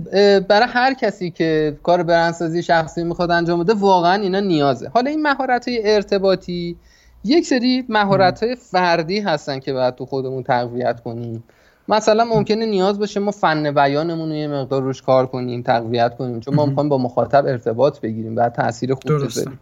برای 0.49 0.69
هر 0.69 0.95
کسی 0.95 1.31
که 1.31 1.79
کار 1.83 2.03
برندسازی 2.03 2.63
شخصی 2.63 3.05
می‌خواد 3.05 3.31
انجام 3.31 3.65
بده 3.65 3.75
واقعا 3.75 4.15
اینا 4.23 4.41
نیازه. 4.41 4.89
حالا 4.89 5.11
این 5.11 5.23
مهارت 5.23 5.69
های 5.69 5.95
ارتباطی 5.95 6.77
یک 7.25 7.47
سری 7.47 7.85
مهارت 7.89 8.43
های 8.43 8.57
فردی 8.57 9.21
هستن 9.21 9.59
که 9.59 9.73
باید 9.73 9.95
تو 9.95 10.07
خودمون 10.07 10.43
تقویت 10.43 11.01
کنیم. 11.01 11.45
مثلا 11.89 12.25
ممکنه 12.25 12.67
نیاز 12.67 12.99
باشه 12.99 13.21
ما 13.21 13.31
فن 13.31 13.71
بیانمون 13.71 14.29
رو 14.29 14.35
یه 14.35 14.49
مقدار 14.49 14.83
روش 14.83 15.03
کار 15.03 15.27
کنیم 15.27 15.63
تقویت 15.63 16.17
کنیم. 16.17 16.41
چون 16.41 16.55
ما 16.55 16.67
می‌خوایم 16.67 16.89
با 16.89 16.99
مخاطب 16.99 17.47
ارتباط 17.47 18.01
بگیریم 18.01 18.35
بعد 18.35 18.53
تاثیر 18.53 18.95
خوب 18.95 19.25
بذاریم. 19.25 19.59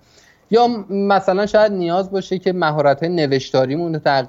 یا 0.50 0.68
مثلا 0.90 1.46
شاید 1.46 1.72
نیاز 1.72 2.10
باشه 2.10 2.38
که 2.38 2.52
مهارت 2.52 3.02
نوشتاریمون 3.02 3.94
رو 3.94 4.26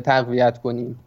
تقویت 0.00 0.58
کنیم. 0.58 0.98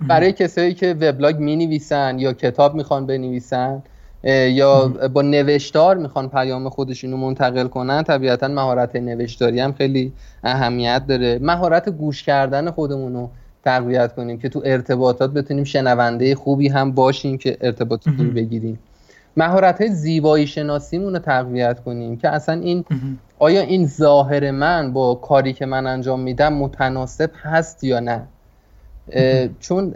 برای 0.00 0.32
کسایی 0.32 0.74
که 0.74 0.94
وبلاگ 1.00 1.36
می 1.36 1.56
نویسن 1.56 2.18
یا 2.18 2.32
کتاب 2.32 2.74
می‌خوان 2.74 3.06
بنویسن 3.06 3.82
یا 4.24 4.88
با 4.88 5.22
نوشتار 5.22 5.96
می‌خوان 5.96 6.28
پیام 6.28 6.68
خودشون 6.68 7.10
رو 7.10 7.16
منتقل 7.16 7.68
کنن 7.68 8.02
طبیعتا 8.02 8.48
مهارت 8.48 8.96
نوشتاری 8.96 9.60
هم 9.60 9.72
خیلی 9.72 10.12
اهمیت 10.44 11.06
داره. 11.08 11.38
مهارت 11.42 11.88
گوش 11.88 12.22
کردن 12.22 12.70
خودمون 12.70 13.14
رو 13.14 13.30
تقویت 13.64 14.14
کنیم 14.14 14.38
که 14.38 14.48
تو 14.48 14.62
ارتباطات 14.64 15.30
بتونیم 15.30 15.64
شنونده 15.64 16.34
خوبی 16.34 16.68
هم 16.68 16.92
باشیم 16.92 17.38
که 17.38 17.56
ارتباط 17.60 18.08
خوبی 18.08 18.30
بگیریم. 18.30 18.78
مهارت 19.36 19.80
های 19.80 19.90
زیبایی 19.90 20.46
شناسیمون 20.46 21.12
رو 21.12 21.18
تقویت 21.18 21.80
کنیم 21.80 22.16
که 22.16 22.28
اصلا 22.28 22.60
این 22.60 22.84
آیا 23.38 23.60
این 23.60 23.86
ظاهر 23.86 24.50
من 24.50 24.92
با 24.92 25.14
کاری 25.14 25.52
که 25.52 25.66
من 25.66 25.86
انجام 25.86 26.20
میدم 26.20 26.52
متناسب 26.52 27.30
هست 27.42 27.84
یا 27.84 28.00
نه؟ 28.00 28.22
چون 29.60 29.90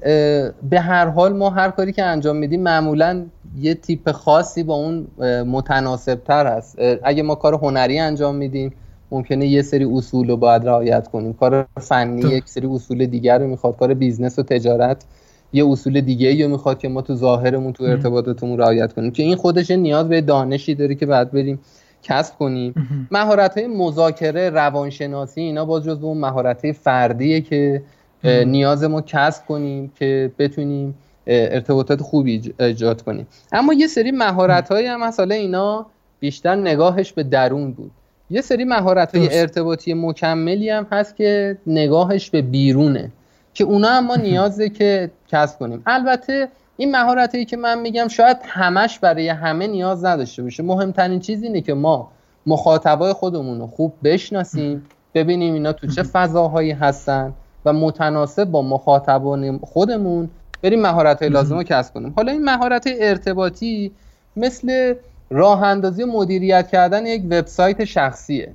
به 0.71 0.81
هر 0.81 1.07
حال 1.07 1.37
ما 1.37 1.51
هر 1.51 1.71
کاری 1.71 1.93
که 1.93 2.03
انجام 2.03 2.37
میدیم 2.37 2.63
معمولا 2.63 3.25
یه 3.59 3.75
تیپ 3.75 4.11
خاصی 4.13 4.63
با 4.63 4.75
اون 4.75 5.07
متناسب 5.47 6.15
تر 6.25 6.47
هست. 6.47 6.79
اگه 7.03 7.23
ما 7.23 7.35
کار 7.35 7.55
هنری 7.55 7.99
انجام 7.99 8.35
میدیم 8.35 8.73
ممکنه 9.11 9.47
یه 9.47 9.63
سری 9.63 9.85
اصول 9.85 10.29
رو 10.29 10.37
باید 10.37 10.67
رعایت 10.67 11.09
کنیم. 11.09 11.33
کار 11.33 11.67
فنی 11.81 12.21
یک 12.21 12.49
سری 12.49 12.67
اصول 12.67 13.07
دیگر 13.07 13.39
رو 13.39 13.47
می‌خواد. 13.47 13.77
کار 13.77 13.95
business 13.95 14.39
و 14.39 14.43
تجارت 14.43 15.05
یه 15.53 15.67
اصول 15.69 16.01
دیگه 16.01 16.45
رو 16.45 16.51
می‌خواد 16.51 16.79
که 16.79 16.89
ما 16.89 17.03
تو 17.03 17.15
ظاهرمون 17.15 17.73
تو 17.73 17.85
ارتباطاتمون 17.85 18.59
رعایت 18.59 18.93
کنیم. 18.93 19.11
که 19.11 19.23
این 19.23 19.37
خودش 19.37 19.71
نیاز 19.71 20.09
به 20.09 20.21
دانشی 20.21 20.75
داره 20.75 20.95
که 20.95 21.07
بعد 21.07 21.33
بریم 21.33 21.61
کسب 22.03 22.39
کنیم. 22.39 22.75
مهارت 23.11 23.59
های 23.59 23.67
مذاکره 23.67 24.51
روانشناسی 24.51 25.41
اینا 25.41 25.65
باز 25.65 25.85
جز 25.85 26.03
اون 26.03 26.19
مهارت 26.19 26.73
فردیه 26.73 27.41
که 27.41 27.83
نیاز 28.25 28.85
ما 28.85 29.01
کسب 29.01 29.47
کنیم 29.47 29.93
که 29.99 30.33
بتونیم 30.39 30.95
ارتباطات 31.27 32.03
خوبی 32.03 32.55
ایجاد 32.61 33.03
کنیم. 33.03 33.27
اما 33.53 33.75
یه 33.75 33.87
سری 33.87 34.11
مهارت 34.11 34.73
های 34.73 34.87
هم 34.87 35.05
مثلا 35.05 35.35
اینا 35.35 35.87
بیشتر 36.21 36.55
نگاهش 36.55 37.13
به 37.13 37.23
درون 37.23 37.73
بود. 37.73 37.91
یه 38.31 38.41
سری 38.41 38.65
مهارت 38.65 39.15
های 39.15 39.39
ارتباطی 39.39 39.95
مکملی 39.95 40.71
هم 40.71 40.87
هست 40.93 41.17
که 41.17 41.59
نگاهش 41.67 42.31
به 42.31 42.43
بیرونه 42.43 43.13
که 43.55 43.65
اونا 43.65 43.89
هم 43.89 44.07
ما 44.07 44.17
نیازه 44.29 44.69
که 44.69 45.11
کسب 45.29 45.59
کنیم. 45.59 45.83
البته 45.87 46.49
این 46.77 46.91
مهارت 46.91 47.35
هایی 47.35 47.45
که 47.45 47.57
من 47.57 47.81
میگم 47.81 48.09
شاید 48.09 48.37
همش 48.45 48.99
برای 48.99 49.29
همه 49.29 49.67
نیاز 49.67 50.05
نداشته 50.05 50.43
باشه. 50.43 50.63
مهمترین 50.63 51.21
چیز 51.21 51.43
اینه 51.43 51.61
که 51.61 51.75
ما 51.75 52.11
مخاطبای 52.47 53.13
خودمون 53.13 53.61
رو 53.61 53.67
خوب 53.67 53.95
بشناسیم 54.05 54.87
ببینیم 55.15 55.55
اینا 55.55 55.73
تو 55.73 55.87
چه 55.87 56.03
فضاهایی 56.13 56.71
هستن 56.71 57.33
و 57.65 57.73
متناسب 57.73 58.45
با 58.45 58.63
مخاطبان 58.63 59.59
خودمون 59.59 60.31
بریم 60.63 60.81
مهارت 60.81 61.23
های 61.23 61.31
لازم 61.37 61.57
رو 61.57 61.63
کسب 61.63 61.95
کنیم. 61.95 62.13
حالا 62.17 62.33
این 62.33 62.45
مهارت 62.45 62.89
ارتباطی 62.99 63.93
مثل 64.37 64.95
راه 65.31 65.63
اندازی 65.63 66.03
و 66.03 66.07
مدیریت 66.07 66.69
کردن 66.69 67.07
یک 67.07 67.23
وبسایت 67.25 67.85
شخصیه. 67.85 68.55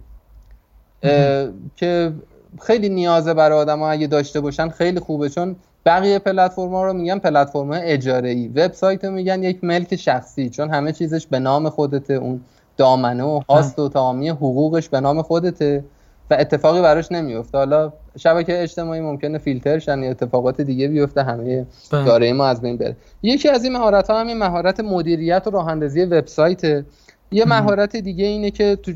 که 1.75 2.13
خیلی 2.62 2.89
نیازه 2.89 3.34
برای 3.34 3.60
آدم 3.60 3.82
اگه 3.82 4.08
داشته 4.08 4.41
باشن 4.41 4.69
خیلی 4.69 4.99
خوبه 4.99 5.29
چون 5.29 5.55
بقیه 5.86 6.19
پلتفرم 6.19 6.75
رو 6.75 6.93
میگن 6.93 7.19
پلتفرم 7.19 7.69
اجاره 7.73 8.29
ای 8.29 8.47
وبسایت 8.47 9.05
رو 9.05 9.12
میگن 9.12 9.43
یک 9.43 9.63
ملک 9.63 9.95
شخصی 9.95 10.49
چون 10.49 10.69
همه 10.69 10.91
چیزش 10.91 11.27
به 11.27 11.39
نام 11.39 11.69
خودته. 11.69 12.13
اون 12.13 12.41
دامنه 12.77 13.23
و 13.23 13.41
هاست 13.49 13.79
و 13.79 13.89
تمامی 13.89 14.29
حقوقش 14.29 14.89
به 14.89 14.99
نام 14.99 15.21
خودته. 15.21 15.84
و 16.30 16.38
اتفاقی 16.39 16.82
براش 16.82 17.12
نمیفته. 17.12 17.58
حالا 17.58 17.94
شبکه 18.18 18.63
اجتماعی 18.63 19.02
ممکنه 19.02 19.38
فیلتر 19.38 19.80
شن 19.80 20.04
یا 20.04 20.10
اتفاقات 20.10 20.62
دیگه 20.62 20.88
بیفته 20.88 21.24
همه 21.24 21.65
بله. 21.92 22.06
داره 22.06 22.34
ما 22.34 22.46
از 22.46 22.62
بین 22.62 22.78
بره. 22.78 22.96
یکی 23.24 23.50
از 23.50 23.63
این 23.63 23.74
مهارت 23.74 24.10
ها 24.10 24.20
همین 24.20 24.38
مهارت 24.38 24.80
مدیریت 24.80 25.44
و 25.48 25.50
راه 25.50 25.68
اندازی 25.68 26.02
وبسایت. 26.02 26.86
یه 27.32 27.46
مهارت 27.46 27.96
دیگه 27.96 28.26
اینه 28.26 28.52
که 28.52 28.76
تو 28.76 28.92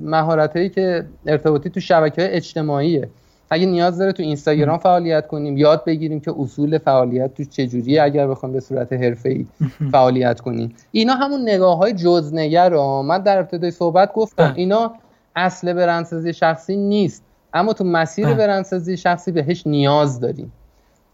مهارت 0.00 0.56
هایی 0.56 0.68
که 0.68 1.04
ارتباطی 1.26 1.70
تو 1.70 1.80
شبکه 1.80 2.36
اجتماعیه. 2.36 3.08
اگه 3.50 3.66
نیاز 3.66 3.98
داره 3.98 4.12
تو 4.12 4.22
اینستاگرام 4.22 4.78
فعالیت 4.78 5.26
کنیم 5.26 5.56
یاد 5.56 5.84
بگیریم 5.84 6.20
که 6.20 6.34
اصول 6.38 6.78
فعالیت 6.78 7.34
تو 7.34 7.44
چجوریه 7.44 8.02
اگر 8.02 8.26
بخوام 8.26 8.52
به 8.52 8.60
صورت 8.60 8.92
حرفه‌ای 8.92 9.46
فعالیت 9.92 10.40
کنیم. 10.40 10.74
اینا 10.92 11.14
همون 11.14 11.42
نگاه 11.42 11.78
های 11.78 11.92
جزنگر 11.92 12.68
رو 12.68 13.02
من 13.02 13.18
در 13.18 13.38
ابتدای 13.38 13.70
صحبت 13.70 14.12
گفتم 14.12 14.44
بله. 14.44 14.58
اینا 14.58 14.94
اصل 15.36 15.72
برندسازی 15.72 16.32
شخصی 16.32 16.76
نیست. 16.76 17.24
اما 17.54 17.72
تو 17.72 17.84
مسیر 17.84 18.26
بله. 18.26 18.34
برندسازی 18.34 18.96
شخصی 18.96 19.32
بهش 19.32 19.66
نیاز 19.66 20.20
داریم. 20.20 20.52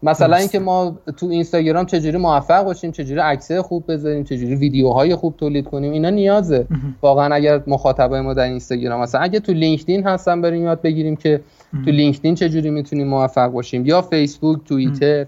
مثلا 0.03 0.35
اینکه 0.35 0.59
ما 0.59 0.97
تو 1.17 1.25
اینستاگرام 1.25 1.85
چجوری 1.85 2.17
موفق 2.17 2.63
باشیم 2.63 2.91
چجوری 2.91 3.19
عکسه 3.19 3.61
خوب 3.61 3.91
بذاریم 3.91 4.23
چجوری 4.23 4.55
ویدیوهای 4.55 5.15
خوب 5.15 5.37
تولید 5.37 5.65
کنیم 5.65 5.91
اینا 5.91 6.09
نیازه. 6.09 6.67
واقعا 7.01 7.35
اگر 7.35 7.61
مخاطبای 7.67 8.21
ما 8.21 8.33
در 8.33 8.43
اینستاگرام 8.43 9.01
مثلا 9.01 9.21
اگه 9.21 9.39
تو 9.39 9.53
لینکدین 9.53 10.03
هستن 10.03 10.41
بریم 10.41 10.63
یاد 10.63 10.81
بگیریم 10.81 11.15
که 11.15 11.41
تو 11.85 11.91
لینکدین 11.91 12.35
چجوری 12.35 12.69
می‌تونیم 12.69 13.07
موفق 13.07 13.47
باشیم. 13.47 13.85
یا 13.85 14.01
فیسبوک 14.01 14.59
توییتر. 14.65 15.25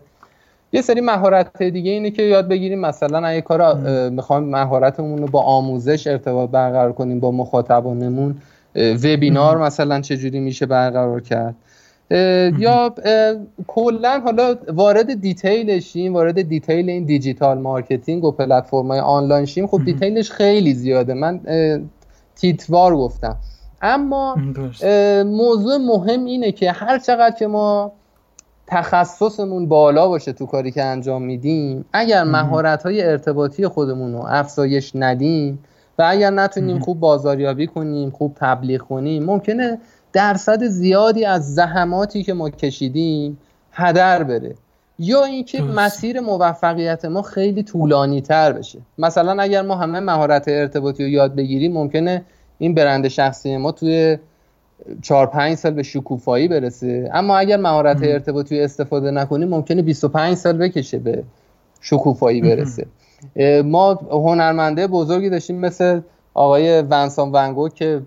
یه 0.73 0.82
سری 0.82 1.02
مهارت 1.02 1.63
دیگه 1.63 1.91
اینه 1.91 2.12
که 2.12 2.23
یاد 2.23 2.47
بگیریم. 2.47 2.80
مثلا 2.80 3.28
اگه 3.28 3.41
کارا 3.41 3.73
می‌خوایم 4.10 4.43
مهارتمون 4.43 5.17
رو 5.17 5.28
با 5.28 5.41
آموزش 5.41 6.08
ارتباط 6.08 6.49
برقرار 6.49 6.93
کنیم 6.93 7.19
با 7.19 7.32
مخاطبانمون 7.32 8.36
وبینار 8.79 9.57
مثلا 9.57 10.01
چجوری 10.01 10.39
میشه 10.39 10.65
برقرار 10.65 11.21
کرد؟ 11.21 11.55
یا 12.59 12.95
کلا 13.67 14.21
حالا 14.23 14.55
وارد 14.67 15.21
detail 15.21 15.79
شیم 15.79 16.13
وارد 16.13 16.41
detail 16.41 16.89
این 16.89 17.05
digital 17.05 17.58
marketing 17.58 18.23
و 18.23 18.31
پلتفرم 18.31 18.87
های 18.87 18.99
آنلاین 18.99 19.45
شیم. 19.45 19.67
خب 19.67 19.85
detail 19.86 20.20
ش 20.20 20.32
خیلی 20.31 20.73
زیاده. 20.73 21.13
من 21.13 21.39
تیتروار 22.36 22.95
گفتم. 22.95 23.37
اما 23.81 24.35
موضوع 25.25 25.77
مهم 25.77 26.25
اینه 26.25 26.51
که 26.51 26.71
هر 26.71 26.99
چقدر 26.99 27.35
که 27.35 27.47
ما 27.47 27.91
تخصصمون 28.67 29.67
بالا 29.67 30.07
باشه 30.07 30.33
تو 30.33 30.45
کاری 30.45 30.71
که 30.71 30.83
انجام 30.83 31.21
میدیم 31.21 31.85
اگر 31.93 32.23
مهارت 32.23 32.83
های 32.83 33.03
ارتباطی 33.03 33.67
خودمون 33.67 34.13
رو 34.13 34.25
افزایش 34.27 34.91
ندیم 34.95 35.59
و 35.99 36.03
اگر 36.07 36.29
نتونیم 36.29 36.79
خوب 36.79 36.99
بازاریابی 36.99 37.67
کنیم 37.67 38.09
خوب 38.09 38.35
تبلیغ 38.35 38.81
کنیم 38.81 39.23
ممکنه 39.23 39.77
درصد 40.13 40.63
زیادی 40.63 41.25
از 41.25 41.55
زحماتی 41.55 42.23
که 42.23 42.33
ما 42.33 42.49
کشیدیم 42.49 43.38
هدر 43.71 44.23
بره. 44.23 44.55
یا 44.99 45.23
اینکه 45.25 45.62
مسیر 45.62 46.19
موفقیت 46.19 47.05
ما 47.05 47.21
خیلی 47.21 47.63
طولانی 47.63 48.21
تر 48.21 48.51
بشه. 48.51 48.79
مثلا 48.97 49.41
اگر 49.41 49.62
ما 49.62 49.75
همه 49.75 49.99
مهارت 49.99 50.47
ارتباطی 50.47 51.03
رو 51.03 51.09
یاد 51.09 51.35
بگیریم 51.35 51.73
ممکنه 51.73 52.25
این 52.57 52.73
برند 52.73 53.07
شخصی 53.07 53.57
ما 53.57 53.71
توی 53.71 54.17
چهار 55.01 55.27
پنج 55.27 55.55
سال 55.55 55.71
به 55.71 55.83
شکوفایی 55.83 56.47
برسه. 56.47 57.09
اما 57.13 57.38
اگر 57.38 57.57
مهارت 57.57 58.03
ارتباطی 58.03 58.62
استفاده 58.62 59.12
نکنیم 59.12 59.47
ممکنه 59.47 59.81
25 59.81 60.35
سال 60.35 60.57
بکشه 60.57 60.99
به 60.99 61.23
شکوفایی 61.81 62.41
برسه. 62.41 62.85
ما 63.65 63.93
هنرمنده 64.12 64.88
بزرگی 64.88 65.29
داشتیم 65.29 65.60
مثل 65.60 66.01
آقای 66.34 66.82
ونسان 66.82 67.32
ونگو 67.32 67.69
که 67.69 68.01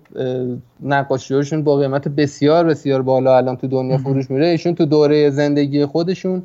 نقاشیاشون 0.83 1.63
با 1.63 1.75
قیمت 1.77 2.07
بسیار 2.07 2.65
بسیار 2.65 3.01
بالا 3.01 3.37
الان 3.37 3.57
تو 3.57 3.67
دنیا 3.67 3.97
فروش 3.97 4.31
میره. 4.31 4.47
ایشون 4.47 4.75
تو 4.75 4.85
دوره 4.85 5.29
زندگی 5.29 5.85
خودشون 5.85 6.43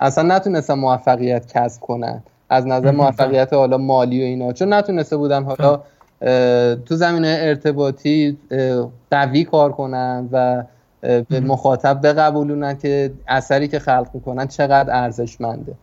اصلا 0.00 0.36
نتونستن 0.36 0.74
موفقیت 0.74 1.52
کسب 1.52 1.80
کنن. 1.80 2.22
از 2.50 2.66
نظر 2.66 2.90
موفقیت 2.90 3.52
حالا 3.52 3.78
مالی 3.78 4.22
و 4.22 4.24
اینا. 4.24 4.52
چون 4.52 4.72
نتونسته 4.72 5.16
بودن 5.16 5.44
حالا 5.44 5.80
تو 6.76 6.96
زمینه 6.96 7.38
ارتباطی 7.40 8.36
قوی 9.10 9.44
کار 9.44 9.72
کنن 9.72 10.28
و 10.32 10.64
به 11.00 11.40
مخاطب 11.40 12.06
بقبولونن 12.06 12.78
که 12.78 13.12
اثری 13.28 13.68
که 13.68 13.78
خلق 13.78 14.06
می‌کنن 14.14 14.46
چقدر 14.46 14.96
ارزشمنده. 14.96 15.74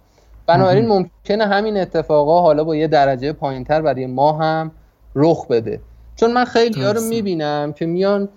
بنابراین 0.48 0.88
ممکنه 0.88 1.46
همین 1.46 1.78
اتفاقا 1.78 2.42
حالا 2.42 2.64
با 2.64 2.76
یه 2.76 2.88
درجه 2.88 3.34
پایینتر 3.34 3.82
برای 3.82 4.06
ما 4.06 4.32
هم 4.32 4.72
رخ 5.16 5.48
بده. 5.48 5.80
چون 6.16 6.32
من 6.32 6.46
خیلی 6.46 6.84
ها 6.84 6.92
رو 6.92 7.02
می‌بینم 7.02 7.74
که 7.74 7.86
میان 7.86 8.30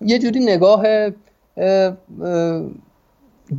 یه 0.00 0.18
جوری 0.18 0.40
نگاه 0.40 0.82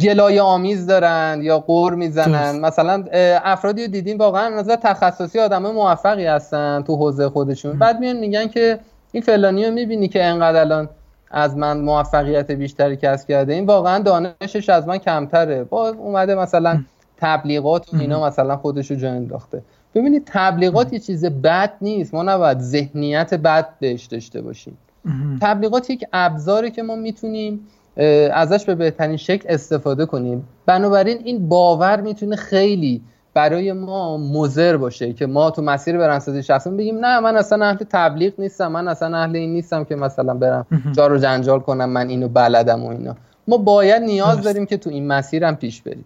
گلای 0.02 0.40
آمیز 0.40 0.88
دارن 0.88 1.40
یا 1.44 1.60
قور 1.60 1.96
می‌زنن. 1.96 2.60
مثلا 2.60 3.06
افرادی 3.44 3.86
رو 3.86 3.92
دیدیم 3.92 4.18
واقعا 4.18 4.50
نظر 4.50 4.76
تخصصی 4.76 5.40
آدم 5.40 5.72
موفقی 5.72 6.26
هستن 6.26 6.84
تو 6.88 6.96
حوزه 6.96 7.30
خودشون. 7.30 7.80
بعد 7.80 8.00
میان 8.00 8.16
میگن 8.16 8.48
که 8.48 8.80
این 9.12 9.24
فلانی 9.24 9.66
رو 9.66 9.72
می‌بینی 9.72 10.08
که 10.08 10.24
انقدر 10.24 10.60
الان 10.60 10.90
از 11.32 11.58
من 11.58 11.78
موفقیت 11.78 12.52
بیشتری 12.52 12.98
کسب 12.98 13.28
کرده. 13.28 13.54
این 13.54 13.66
واقعا 13.66 14.00
دانشش 14.00 14.70
از 14.70 14.88
من 14.88 14.98
کمتره. 14.98 15.64
با 15.64 15.90
اومده 15.90 16.36
مثلا 16.36 16.84
تبلیغات 17.24 17.94
و 17.94 17.98
اینا 17.98 18.26
مثلا 18.26 18.58
خودش 18.58 18.92
رو 18.92 18.98
جا 18.98 19.10
انداخته. 19.12 19.62
ببینید 19.96 20.24
تبلیغات 20.26 20.94
یه 20.94 21.00
چیز 21.00 21.26
بد 21.26 21.74
نیست. 21.82 22.14
ما 22.14 22.24
نباید 22.24 22.60
ذهنیت 22.60 23.34
بد 23.34 23.68
بهش 23.80 24.06
داشته 24.06 24.42
باشیم. 24.42 24.78
تبلیغات 25.42 25.90
یک 25.90 26.06
ابزاری 26.14 26.72
که 26.72 26.84
ما 26.84 26.96
می‌تونیم 26.96 27.60
ازش 28.34 28.66
به 28.66 28.76
بهترین 28.76 29.18
شکل 29.18 29.46
استفاده 29.50 30.06
کنیم. 30.06 30.48
بنابراین 30.66 31.18
این 31.24 31.50
باور 31.50 32.02
می‌تونه 32.02 32.36
خیلی 32.36 33.02
برای 33.34 33.74
ما 33.74 34.18
مزر 34.18 34.78
باشه 34.78 35.14
که 35.14 35.26
ما 35.26 35.52
تو 35.52 35.62
مسیر 35.62 35.98
برندسازی 35.98 36.44
شخصی 36.44 36.70
بگیم 36.70 37.06
نه 37.06 37.20
من 37.20 37.38
اصلا 37.38 37.66
اهل 37.66 37.78
تبلیغ 37.90 38.34
نیستم 38.38 38.68
من 38.68 38.88
اصلا 38.88 39.18
اهل 39.18 39.36
این 39.36 39.54
نیستم 39.54 39.84
که 39.84 39.96
مثلا 39.96 40.34
برم 40.34 40.66
جار 40.96 41.14
و 41.14 41.18
جنجال 41.18 41.60
کنم 41.60 41.90
من 41.90 42.10
اینو 42.10 42.28
بلدم 42.28 42.84
و 42.84 42.90
اینا. 42.90 43.16
ما 43.48 43.58
باید 43.58 44.04
نیاز 44.04 44.42
داریم 44.42 44.66
که 44.66 44.78
تو 44.78 44.90
این 44.90 45.08
مسیرم 45.08 45.56
پیش 45.56 45.82
بریم. 45.82 46.06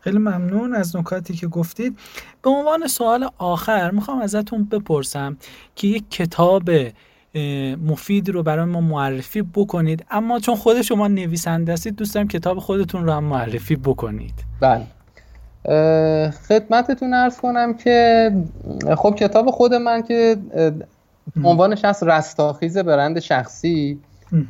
خیلی 0.00 0.18
ممنون 0.18 0.74
از 0.74 0.96
نکاتی 0.96 1.34
که 1.34 1.46
گفتید. 1.46 1.98
به 2.42 2.50
عنوان 2.50 2.86
سوال 2.86 3.28
آخر 3.38 3.90
می‌خوام 3.90 4.20
ازتون 4.20 4.64
بپرسم 4.64 5.36
که 5.76 5.86
یک 5.86 6.10
کتاب 6.10 6.70
مفید 7.86 8.28
رو 8.28 8.42
برای 8.42 8.64
ما 8.64 8.80
معرفی 8.80 9.42
بکنید. 9.42 10.04
اما 10.10 10.38
چون 10.38 10.56
خود 10.56 10.82
شما 10.82 11.08
نویسنده 11.08 11.72
هستید 11.72 11.96
دوست 11.96 12.14
دارم 12.14 12.28
کتاب 12.28 12.58
خودتون 12.58 13.04
رو 13.04 13.12
هم 13.12 13.24
معرفی 13.24 13.76
بکنید. 13.76 14.34
بله. 14.60 14.86
خدمتتون 16.48 17.14
ارز 17.14 17.40
کنم 17.40 17.74
که 17.74 18.30
خب 18.96 19.14
کتاب 19.14 19.50
خود 19.50 19.74
من 19.74 20.02
که 20.02 20.36
عنوانش 21.44 21.84
هست 21.84 22.02
رستاخیز 22.02 22.78
برند 22.78 23.20
شخصی. 23.20 24.00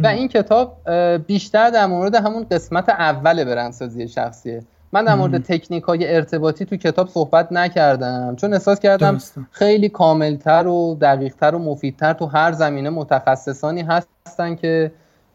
و 0.00 0.06
این 0.06 0.28
کتاب 0.28 0.90
بیشتر 1.26 1.70
در 1.70 1.87
مورد 1.87 2.14
همون 2.14 2.46
قسمت 2.50 2.88
اول 2.88 3.44
برندسازی 3.44 4.08
شخصیه. 4.08 4.62
من 4.92 5.05
در 5.05 5.14
مورد 5.14 5.42
تکنیک 5.42 5.85
های 5.85 6.14
ارتباطی 6.14 6.64
تو 6.64 6.77
کتاب 6.77 7.09
صحبت 7.09 7.53
نکردم. 7.53 8.37
چون 8.37 8.53
احساس 8.53 8.81
کردم 8.81 9.18
خیلی 9.51 9.88
کاملتر 9.88 10.66
و 10.66 10.98
دقیقتر 11.01 11.55
و 11.55 11.59
مفیدتر 11.59 12.12
تو 12.12 12.27
هر 12.27 12.53
زمینه 12.53 12.90
متخصصانی 12.90 13.83
هستن 13.83 14.55
که 14.55 14.92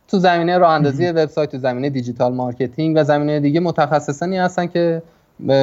تو 0.07 0.19
زمینه 0.19 0.57
راه 0.57 0.71
اندازی 0.71 1.07
وبسایت 1.07 1.51
تو 1.51 1.57
زمینه 1.57 1.89
digital 1.89 2.33
marketing 2.33 2.97
و 2.97 3.03
زمینه 3.03 3.39
دیگه 3.39 3.59
متخصصانی 3.59 4.37
هستن 4.37 4.67
که 4.67 5.01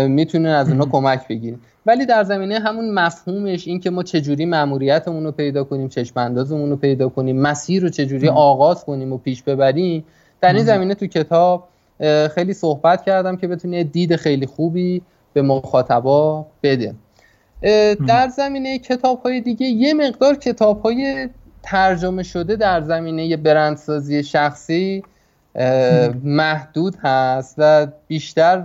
می‌تونن 0.09 0.51
از 0.51 0.69
اونها 0.69 0.87
کمک 0.87 1.29
بگیریم 1.29 1.61
ولی 1.87 2.07
در 2.07 2.25
زمینه 2.25 2.59
همون 2.59 2.95
مفهومش 2.95 3.69
این 3.69 3.81
که 3.81 3.91
ما 3.91 4.03
چجوری 4.03 4.47
ماموریتمون 4.47 5.25
رو 5.25 5.33
پیدا 5.33 5.65
کنیم 5.65 5.89
چشم 5.89 6.21
اندازمون 6.21 6.71
رو 6.71 6.77
پیدا 6.77 7.09
کنیم 7.09 7.41
مسیر 7.41 7.83
رو 7.83 7.89
چجوری 7.89 8.29
آغاز 8.29 8.85
کنیم 8.85 9.13
و 9.13 9.19
پیش 9.19 9.43
ببریم 9.43 10.05
در 10.41 10.53
این 10.53 10.65
زمینه 10.65 10.95
تو 10.95 11.07
کتاب 11.07 11.69
خیلی 12.35 12.53
صحبت 12.53 13.05
کردم 13.05 13.37
که 13.37 13.49
بتونه 13.49 13.85
دید 13.85 14.17
خیلی 14.17 14.47
خوبی 14.47 15.03
به 15.33 15.43
مخاطبا 15.43 16.47
بده. 16.63 16.95
در 18.07 18.29
زمینه 18.37 18.79
کتاب 18.79 19.23
های 19.23 19.41
دیگه 19.41 19.67
یه 19.67 19.95
مقدار 19.95 20.35
کتاب 20.35 20.83
های 20.83 21.29
ترجمه 21.63 22.23
شده 22.23 22.57
در 22.57 22.81
زمینه 22.81 23.37
برندسازی 23.37 24.23
شخصی 24.23 25.03
محدود 26.25 26.97
هست 27.03 27.55
و 27.59 27.87
بیشتر 28.07 28.65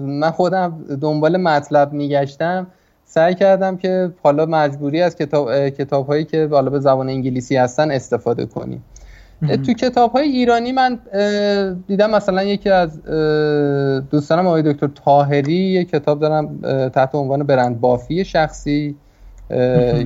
من 0.00 0.30
خودم 0.30 0.84
دنبال 1.00 1.36
مطلب 1.36 1.92
میگشتم. 1.92 2.66
سعی 3.04 3.34
کردم 3.34 3.76
که 3.76 4.12
حالا 4.22 4.46
مجبوری 4.46 5.02
از 5.02 5.16
کتاب 5.16 5.68
کتاب 5.68 6.06
هایی 6.06 6.24
که 6.24 6.48
حالا 6.50 6.70
به 6.70 6.80
زبان 6.80 7.08
انگلیسی 7.08 7.56
هستن 7.56 7.90
استفاده 7.90 8.46
کنیم 8.46 8.84
تو 9.48 9.72
کتاب 9.72 10.12
های 10.12 10.28
ایرانی 10.28 10.72
من 10.72 10.98
دیدم 11.86 12.10
مثلا 12.10 12.42
یکی 12.42 12.70
از 12.70 13.02
دوستانم 14.10 14.46
آقای 14.46 14.72
دکتر 14.72 14.88
تاهری 15.04 15.52
یک 15.52 15.90
کتاب 15.90 16.20
دارم 16.20 16.58
تحت 16.88 17.14
عنوان 17.14 17.42
برند 17.42 17.80
بافی 17.80 18.24
شخصی 18.24 18.96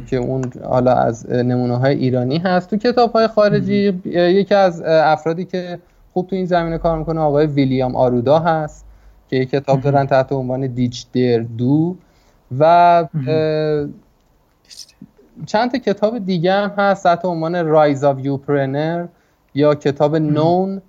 که 0.07 0.17
اون 0.17 0.45
حالا 0.65 0.95
از 0.95 1.31
نمونه 1.31 1.77
های 1.77 1.95
ایرانی 1.95 2.39
هست. 2.39 2.71
تو 2.71 2.77
کتاب 2.77 3.13
های 3.13 3.27
خارجی 3.27 4.01
یکی 4.15 4.55
از 4.55 4.83
افرادی 4.87 5.45
که 5.45 5.79
خوب 6.13 6.27
تو 6.27 6.37
این 6.37 6.47
زمینه 6.47 6.79
کار 6.79 6.99
می‌کنه 6.99 7.21
آقای 7.21 7.47
ویلیام 7.47 7.97
آرودا 7.97 8.39
هست 8.39 8.85
که 9.31 9.37
یک 9.37 9.51
کتاب 9.51 9.81
دارن 9.81 10.07
تحت 10.07 10.33
عنوان 10.33 10.67
Ditch 10.67 11.07
Dare 11.13 11.39
Do. 11.39 11.97
و 12.59 13.05
چند 15.47 15.71
تا 15.71 15.79
کتاب 15.79 16.19
دیگه 16.19 16.53
هم 16.53 16.73
هست 16.79 17.05
تحت 17.05 17.25
عنوان 17.25 17.67
Rise 17.67 18.05
of 18.05 18.25
Youpreneur 18.25 19.07
یا 19.57 19.75
کتاب 19.75 20.17
Known 20.17 20.83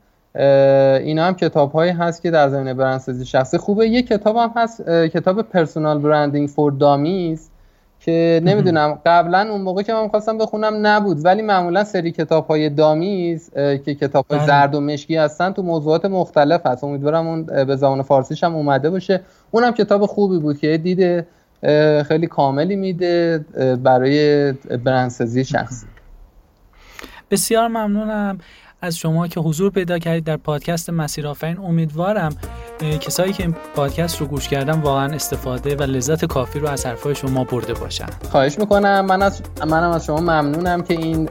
اینا 0.99 1.25
هم 1.25 1.35
کتاب 1.35 1.71
هایی 1.71 1.91
هست 1.91 2.21
که 2.21 2.31
در 2.31 2.49
زمینه 2.49 2.73
برندسازی 2.73 3.25
شخصی. 3.25 3.57
خوبه 3.57 3.87
یه 3.87 4.01
کتاب 4.01 4.35
هم 4.35 4.51
هست 4.55 4.89
کتاب 4.89 5.41
Personal 5.41 5.99
Branding 5.99 6.49
for 6.49 6.71
Dummies 6.71 7.49
که 7.99 8.41
نمی‌دونم 8.43 8.99
قبلا 9.05 9.47
اون 9.51 9.61
موقع 9.61 9.81
که 9.81 9.93
من 9.93 10.07
خواستم 10.07 10.37
بخونم 10.37 10.87
نبود 10.87 11.25
ولی 11.25 11.41
معمولا 11.41 11.83
سری 11.83 12.11
کتاب 12.11 12.47
های 12.47 12.69
Dummies 12.69 13.51
که 13.53 13.95
کتاب 14.01 14.25
های 14.29 14.39
بله. 14.39 14.47
زرد 14.47 14.75
و 14.75 14.81
مشکی 14.81 15.15
هستن 15.15 15.51
تو 15.51 15.61
موضوعات 15.61 16.05
مختلف 16.05 16.65
هست. 16.65 16.83
امیدوارم 16.83 17.27
اون 17.27 17.43
به 17.43 17.75
زبان 17.75 18.01
فارسیش 18.01 18.43
هم 18.43 18.55
اومده 18.55 18.89
باشه. 18.89 19.21
اونم 19.51 19.71
کتاب 19.71 20.05
خوبی 20.05 20.39
بود 20.39 20.57
که 20.57 20.77
دیده 20.77 21.27
خیلی 22.03 22.27
کاملی 22.27 22.75
میده 22.75 23.45
برای 23.83 24.51
برندسازی 24.83 25.45
شخصی. 25.45 25.85
بسیار 27.31 27.67
ممنونم 27.67 28.37
از 28.81 28.97
شما 28.97 29.27
که 29.27 29.39
حضور 29.39 29.71
پیدا 29.71 29.99
کردید 29.99 30.23
در 30.23 30.37
پادکست 30.37 30.89
مسیر 30.89 31.27
آفرین. 31.27 31.57
امیدوارم 31.57 32.35
کسایی 32.99 33.33
که 33.33 33.43
این 33.43 33.55
پادکست 33.75 34.21
رو 34.21 34.27
گوش 34.27 34.47
کردن 34.47 34.81
واقعا 34.81 35.13
استفاده 35.13 35.75
و 35.75 35.83
لذت 35.83 36.25
کافی 36.25 36.59
رو 36.59 36.67
از 36.67 36.85
حرفای 36.85 37.15
شما 37.15 37.43
برده 37.43 37.73
باشن. 37.73 38.05
خواهش 38.31 38.59
می‌کنم. 38.59 39.05
من 39.05 39.21
از 39.21 39.41
منم 39.67 39.91
از 39.91 40.05
شما 40.05 40.19
ممنونم 40.19 40.81
که 40.81 40.93
این 40.93 41.25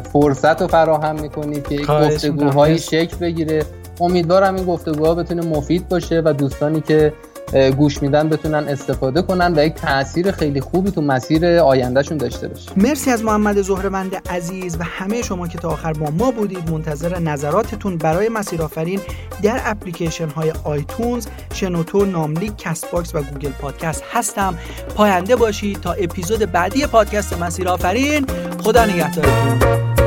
فرصت 0.00 0.62
رو 0.62 0.68
فراهم 0.68 1.20
می‌کنید 1.20 1.68
که 1.68 1.76
گفتگوهایی 1.76 2.78
شکل 2.78 3.16
بگیره. 3.16 3.64
امیدوارم 4.00 4.54
این 4.54 4.64
گفتگوها 4.64 5.14
بتونه 5.14 5.46
مفید 5.46 5.88
باشه 5.88 6.22
و 6.24 6.32
دوستانی 6.32 6.80
که 6.80 7.12
گوش 7.52 8.02
میدن 8.02 8.28
بتونن 8.28 8.68
استفاده 8.68 9.22
کنن 9.22 9.58
و 9.58 9.64
یک 9.64 9.74
تاثیر 9.74 10.30
خیلی 10.32 10.60
خوبی 10.60 10.90
تو 10.90 11.00
مسیر 11.00 11.46
آیندهشون 11.46 12.18
داشته 12.18 12.48
باشه. 12.48 12.70
مرسی 12.76 13.10
از 13.10 13.24
محمد 13.24 13.62
زهربند 13.62 14.28
عزیز 14.30 14.76
و 14.80 14.82
همه 14.82 15.22
شما 15.22 15.48
که 15.48 15.58
تا 15.58 15.68
آخر 15.68 15.92
با 15.92 16.10
ما 16.10 16.30
بودید. 16.30 16.70
منتظر 16.70 17.18
نظراتتون 17.18 17.96
برای 17.96 18.28
مسیر 18.28 18.62
آفرین 18.62 19.00
در 19.42 19.60
اپلیکیشن 19.64 20.28
های 20.28 20.52
iTunes 20.64 21.26
شنوتو 21.54 22.04
ناملیک 22.04 22.56
Castbox 22.56 23.14
و 23.14 23.22
Google 23.22 23.50
Podcast 23.50 24.02
هستم. 24.12 24.58
پاینده 24.96 25.36
باشید 25.36 25.80
تا 25.80 25.92
اپیزود 25.92 26.52
بعدی 26.52 26.86
پادکست 26.86 27.38
مسیر 27.38 27.68
آفرین. 27.68 28.26
خدا 28.62 28.84
نگهدارتون. 28.84 29.97